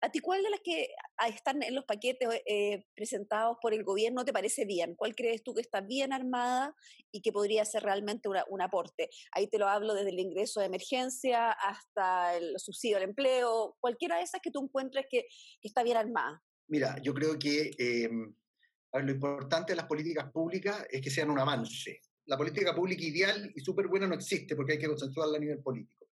¿a 0.00 0.10
ti 0.10 0.20
cuál 0.20 0.42
de 0.42 0.50
las 0.50 0.60
que 0.60 0.88
están 1.28 1.62
en 1.62 1.74
los 1.74 1.84
paquetes 1.84 2.28
eh, 2.46 2.86
presentados 2.94 3.58
por 3.60 3.74
el 3.74 3.84
gobierno 3.84 4.24
te 4.24 4.32
parece 4.32 4.64
bien? 4.64 4.94
¿Cuál 4.94 5.14
crees 5.14 5.42
tú 5.42 5.52
que 5.52 5.60
está 5.60 5.82
bien 5.82 6.14
armada 6.14 6.74
y 7.12 7.20
que 7.20 7.32
podría 7.32 7.64
ser 7.66 7.82
realmente 7.82 8.30
una, 8.30 8.44
un 8.48 8.62
aporte? 8.62 9.10
Ahí 9.32 9.48
te 9.48 9.58
lo 9.58 9.68
hablo 9.68 9.92
desde 9.92 10.10
el 10.10 10.20
ingreso 10.20 10.60
de 10.60 10.66
emergencia 10.66 11.57
hasta 11.62 12.36
el 12.36 12.58
subsidio 12.58 12.96
al 12.96 13.02
empleo, 13.04 13.76
cualquiera 13.80 14.16
de 14.16 14.22
esas 14.22 14.40
que 14.42 14.50
tú 14.50 14.62
encuentres 14.62 15.06
que, 15.10 15.26
que 15.60 15.68
está 15.68 15.82
bien 15.82 15.96
armada. 15.96 16.42
Mira, 16.68 16.98
yo 17.02 17.14
creo 17.14 17.38
que 17.38 17.70
em, 17.78 18.34
lo 18.92 19.10
importante 19.10 19.72
de 19.72 19.76
las 19.76 19.86
políticas 19.86 20.30
públicas 20.30 20.86
es 20.90 21.00
que 21.00 21.10
sean 21.10 21.30
un 21.30 21.38
avance. 21.38 22.02
La 22.26 22.36
política 22.36 22.74
pública 22.74 23.02
ideal 23.02 23.50
y 23.54 23.60
súper 23.60 23.88
buena 23.88 24.06
no 24.06 24.14
existe 24.14 24.54
porque 24.54 24.72
hay 24.72 24.78
que 24.78 24.86
consensuarla 24.86 25.38
a 25.38 25.40
nivel 25.40 25.60
político. 25.60 26.06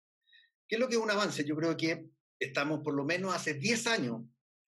¿Qué 0.67 0.77
es 0.77 0.81
lo 0.81 0.89
que 0.89 0.95
es 0.95 1.01
un 1.01 1.11
avance? 1.11 1.45
Yo 1.45 1.55
creo 1.57 1.77
que 1.77 2.07
estamos 2.39 2.81
por 2.83 2.95
lo 2.95 3.05
menos 3.05 3.35
hace 3.35 3.55
10 3.55 3.87
años 3.87 4.23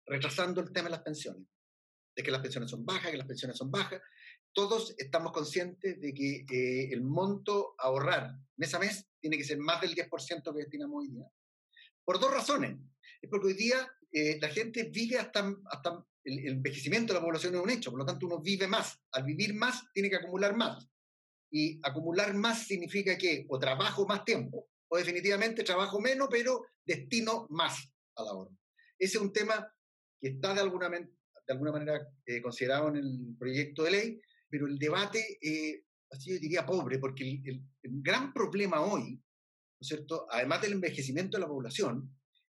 retrasando 0.07 0.61
el 0.61 0.73
tema 0.73 0.85
de 0.89 0.97
las 0.97 1.03
pensiones. 1.03 1.43
De 2.15 2.23
que 2.23 2.31
las 2.31 2.41
pensiones 2.41 2.71
son 2.71 2.85
bajas, 2.85 3.11
que 3.11 3.17
las 3.17 3.27
pensiones 3.27 3.57
son 3.57 3.71
bajas. 3.71 4.01
Todos 4.59 4.93
estamos 4.99 5.31
conscientes 5.31 6.01
de 6.01 6.13
que 6.13 6.45
eh, 6.51 6.89
el 6.91 7.03
monto 7.03 7.77
a 7.79 7.85
ahorrar 7.85 8.33
mes 8.57 8.75
a 8.75 8.81
mes 8.81 9.07
tiene 9.21 9.39
que 9.39 9.45
ser 9.45 9.59
más 9.59 9.81
del 9.81 9.95
10% 9.95 10.53
que 10.53 10.59
destinamos 10.59 10.97
hoy 10.99 11.11
día. 11.11 11.31
Por 12.05 12.19
dos 12.19 12.33
razones. 12.35 12.77
Es 13.23 13.31
porque 13.31 13.47
hoy 13.47 13.55
día 13.55 13.89
eh, 14.11 14.37
la 14.41 14.49
gente 14.49 14.91
vive 14.93 15.17
hasta, 15.17 15.55
hasta 15.71 16.05
el, 16.25 16.49
envejecimiento 16.49 17.13
de 17.13 17.21
la 17.21 17.25
población 17.25 17.55
es 17.55 17.61
un 17.61 17.71
hecho, 17.71 17.93
por 17.93 18.01
lo 18.01 18.05
tanto 18.05 18.27
uno 18.27 18.41
vive 18.41 18.67
más. 18.67 18.99
Al 19.13 19.23
vivir 19.23 19.55
más, 19.55 19.85
tiene 19.93 20.11
que 20.11 20.17
acumular 20.17 20.57
más. 20.57 20.89
Y 21.53 21.79
acumular 21.85 22.35
más 22.35 22.67
significa 22.67 23.17
que 23.17 23.47
o 23.49 23.61
trabajo 23.61 24.09
más 24.09 24.25
tiempo, 24.25 24.67
o 24.89 24.97
definitivamente 24.97 25.63
trabajo 25.63 26.01
menos, 26.01 26.27
pero 26.29 26.65
destino 26.85 27.47
más 27.51 27.93
al 28.17 28.27
ahorro. 28.27 28.59
Ese 28.99 29.19
es 29.19 29.23
un 29.23 29.33
tema 29.33 29.73
que 30.21 30.31
está 30.31 30.53
de 30.53 30.63
alguna, 30.63 30.91
de 30.91 31.07
alguna 31.47 31.71
manera 31.71 32.09
eh, 32.27 32.43
considerado 32.43 32.89
en 32.89 32.97
el 32.97 33.37
proyecto 33.39 33.85
de 33.85 33.91
ley, 33.93 34.21
pero 34.49 34.67
el 34.67 34.79
debate, 34.79 35.39
eh, 35.41 35.85
así 36.11 36.31
yo 36.31 36.39
diría 36.39 36.67
pobre, 36.67 36.99
porque 36.99 37.25
el, 37.25 37.63
el 37.83 38.03
gran 38.03 38.33
problema 38.33 38.81
hoy, 38.81 39.15
¿no 39.15 39.81
es 39.81 39.89
cierto?, 39.89 40.27
además 40.31 40.63
del 40.63 40.73
envejecimiento 40.73 41.37
de 41.37 41.43
la 41.43 41.49
población, 41.49 42.11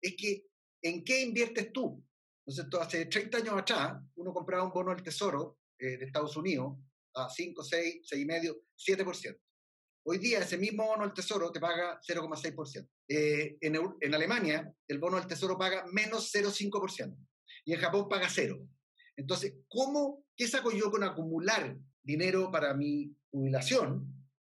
es 0.01 0.15
que 0.15 0.45
¿en 0.81 1.03
qué 1.03 1.21
inviertes 1.21 1.71
tú? 1.71 2.03
¿No 2.45 2.51
es 2.51 2.55
cierto? 2.55 2.81
Hace 2.81 3.05
30 3.05 3.37
años 3.37 3.57
atrás, 3.57 4.01
uno 4.15 4.33
compraba 4.33 4.63
un 4.63 4.71
bono 4.71 4.93
del 4.93 5.03
Tesoro 5.03 5.59
eh, 5.77 5.97
de 5.97 6.05
Estados 6.05 6.35
Unidos 6.37 6.77
a 7.15 7.29
5, 7.29 7.63
6, 7.63 8.07
6,5, 8.11 8.61
7%. 8.77 9.39
Hoy 10.05 10.17
día 10.17 10.39
ese 10.39 10.57
mismo 10.57 10.85
bono 10.85 11.03
del 11.03 11.13
Tesoro 11.13 11.51
te 11.51 11.59
paga 11.59 11.99
0,6%. 12.01 12.89
Eh, 13.07 13.57
en, 13.61 13.75
en, 13.99 14.13
Alemania 14.15 14.73
el 14.87 14.99
bono 14.99 15.17
del 15.17 15.27
Tesoro 15.27 15.57
paga 15.57 15.85
menos 15.91 16.33
0,5% 16.33 17.15
y 17.65 17.73
en 17.73 17.79
Japón 17.79 18.07
paga 18.07 18.27
cero. 18.29 18.59
Entonces, 19.19 19.53
¿cómo, 19.67 20.23
qué 20.33 20.47
saco 20.47 20.71
yo 20.71 20.89
con 20.89 21.03
acumular 21.03 21.77
dinero 22.01 22.49
para 22.49 22.73
mi 22.73 23.13
jubilación 23.29 24.15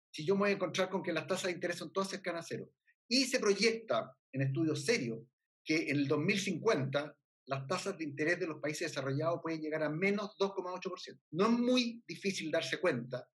si 0.10 0.26
yo 0.26 0.36
me 0.36 0.42
voy 0.42 0.50
a 0.52 0.54
encontrar 0.54 0.90
con 0.90 1.04
que 1.04 1.12
las 1.12 1.28
tasas 1.28 1.48
de 1.48 1.52
interés 1.52 1.76
son 1.76 1.92
todas 1.92 2.10
cercanas 2.10 2.46
a 2.46 2.48
cero? 2.48 2.72
Y 3.10 3.26
se 3.26 3.40
proyecta 3.40 4.16
en 4.32 4.42
estudios 4.42 4.86
serios 4.86 5.20
que 5.66 5.90
en 5.90 5.98
el 5.98 6.08
2050 6.08 7.18
las 7.48 7.68
tasas 7.68 7.98
de 7.98 8.06
interés 8.06 8.40
de 8.40 8.48
los 8.48 8.62
países 8.62 8.90
desarrollados 8.90 9.42
pueden 9.44 9.60
llegar 9.60 9.84
a 9.84 9.90
menos 9.90 10.34
2,8%. 10.38 11.20
No 11.32 11.48
es 11.48 11.52
muy 11.52 12.02
difícil 12.08 12.50
darse 12.50 12.80
cuenta 12.80 13.28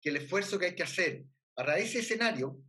que 0.00 0.08
el 0.08 0.16
esfuerzo 0.16 0.58
que 0.58 0.66
hay 0.66 0.74
que 0.74 0.84
hacer 0.84 1.26
para 1.54 1.76
ese 1.76 1.98
escenario, 1.98 2.62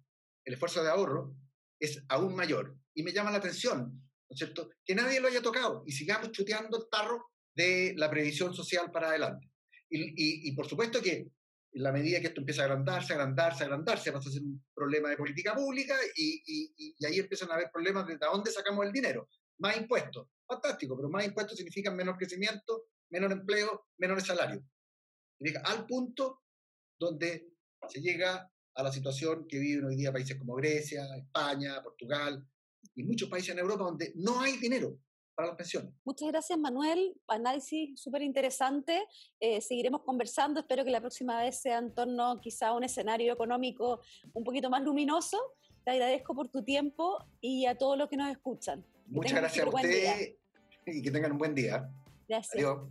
el 0.44 0.56
esfuerzo 0.56 0.84
de 0.84 0.89
ahorro, 0.89 1.38
es 1.80 2.04
aún 2.10 2.36
mayor. 2.36 2.78
Y 2.94 3.04
me 3.04 3.13
llama 3.13 3.32
la 3.32 3.38
atención, 3.38 3.94
¿no 3.94 4.34
es 4.34 4.38
cierto? 4.38 4.70
Que 4.84 4.94
nadie 4.94 5.22
lo 5.22 5.30
haya 5.30 5.42
tocado 5.42 5.84
y 5.88 5.94
sigamos 5.94 6.32
chuteando 6.32 6.78
el 6.78 6.89
tarro 6.89 7.33
de 7.56 7.94
la 7.98 8.10
previsión 8.10 8.54
social 8.54 8.92
para 8.92 9.10
adelante. 9.10 9.50
Y, 9.89 10.52
por 10.54 10.68
supuesto 10.68 11.02
que 11.02 11.28
en 11.76 11.84
la 11.84 11.92
medida 11.92 12.20
que 12.20 12.28
esto 12.28 12.42
empieza 12.42 12.63
a 12.63 12.66
agrandarse, 12.66 13.13
agrandarse, 13.13 13.63
agrandarse, 13.63 14.12
pasa 14.12 14.30
a 14.30 14.32
ser 14.32 14.42
un 14.42 14.63
problema 14.74 15.10
de 15.10 15.18
política 15.18 15.56
pública 15.56 15.96
y, 16.16 17.06
ahí 17.06 17.20
empiezan 17.20 17.52
a 17.52 17.56
haber 17.56 17.70
problemas 17.72 18.08
de 18.08 18.18
dónde 18.18 18.52
sacamos 18.52 18.86
el 18.86 18.92
dinero. 18.92 19.30
Más 19.60 19.78
impuestos, 19.78 20.28
fantástico, 20.48 20.96
pero 20.96 21.10
más 21.10 21.26
impuestos 21.26 21.58
significan 21.58 21.96
menor 21.96 22.18
crecimiento, 22.18 22.88
menor 23.10 23.32
empleo, 23.32 23.88
menores 23.98 24.26
salarios. 24.26 24.63
Al 25.63 25.86
punto 25.86 26.42
donde 27.00 27.50
se 27.88 28.02
llega 28.02 28.50
a 28.76 28.84
la 28.84 28.92
situación 28.92 29.46
que 29.48 29.60
viven 29.60 29.86
hoy 29.86 29.96
día 29.96 30.12
países 30.12 30.38
como 30.38 30.56
Grecia, 30.56 31.06
España, 31.18 31.82
Portugal 31.84 32.44
y 32.96 33.04
muchos 33.04 33.30
países 33.30 33.52
en 33.52 33.60
Europa 33.60 33.84
donde 33.84 34.13
no 34.16 34.42
hay 34.42 34.58
dinero 34.58 34.98
para 35.36 35.50
las 35.50 35.58
pensiones. 35.58 35.93
Muchas 36.06 36.28
gracias, 36.30 36.58
Manuel. 36.58 37.15
Análisis 37.28 38.00
súper 38.00 38.22
interesante. 38.22 39.04
Eh, 39.39 39.62
seguiremos 39.62 40.02
conversando. 40.02 40.60
Espero 40.60 40.84
que 40.84 40.91
la 40.91 41.02
próxima 41.02 41.41
vez 41.41 41.62
sea 41.62 41.80
en 41.80 41.93
torno 41.93 42.39
quizá 42.41 42.69
a 42.69 42.74
un 42.74 42.84
escenario 42.84 43.34
económico 43.34 44.02
un 44.34 44.43
poquito 44.43 44.69
más 44.69 44.84
luminoso. 44.84 45.38
Te 45.84 45.91
agradezco 45.91 46.34
por 46.34 46.50
tu 46.50 46.63
tiempo 46.63 47.17
y 47.41 47.65
a 47.65 47.78
todos 47.78 47.98
los 47.98 48.10
que 48.10 48.17
nos 48.17 48.30
escuchan. 48.30 48.86
Muchas 49.08 49.39
gracias 49.39 49.65
a 49.65 49.69
usted 49.69 50.36
y 50.86 51.02
que 51.02 51.12
tengan 51.12 51.32
un 51.32 51.38
buen 51.38 51.56
día. 51.56 51.89
Gracias. 52.28 52.56
Adiós. 52.56 52.89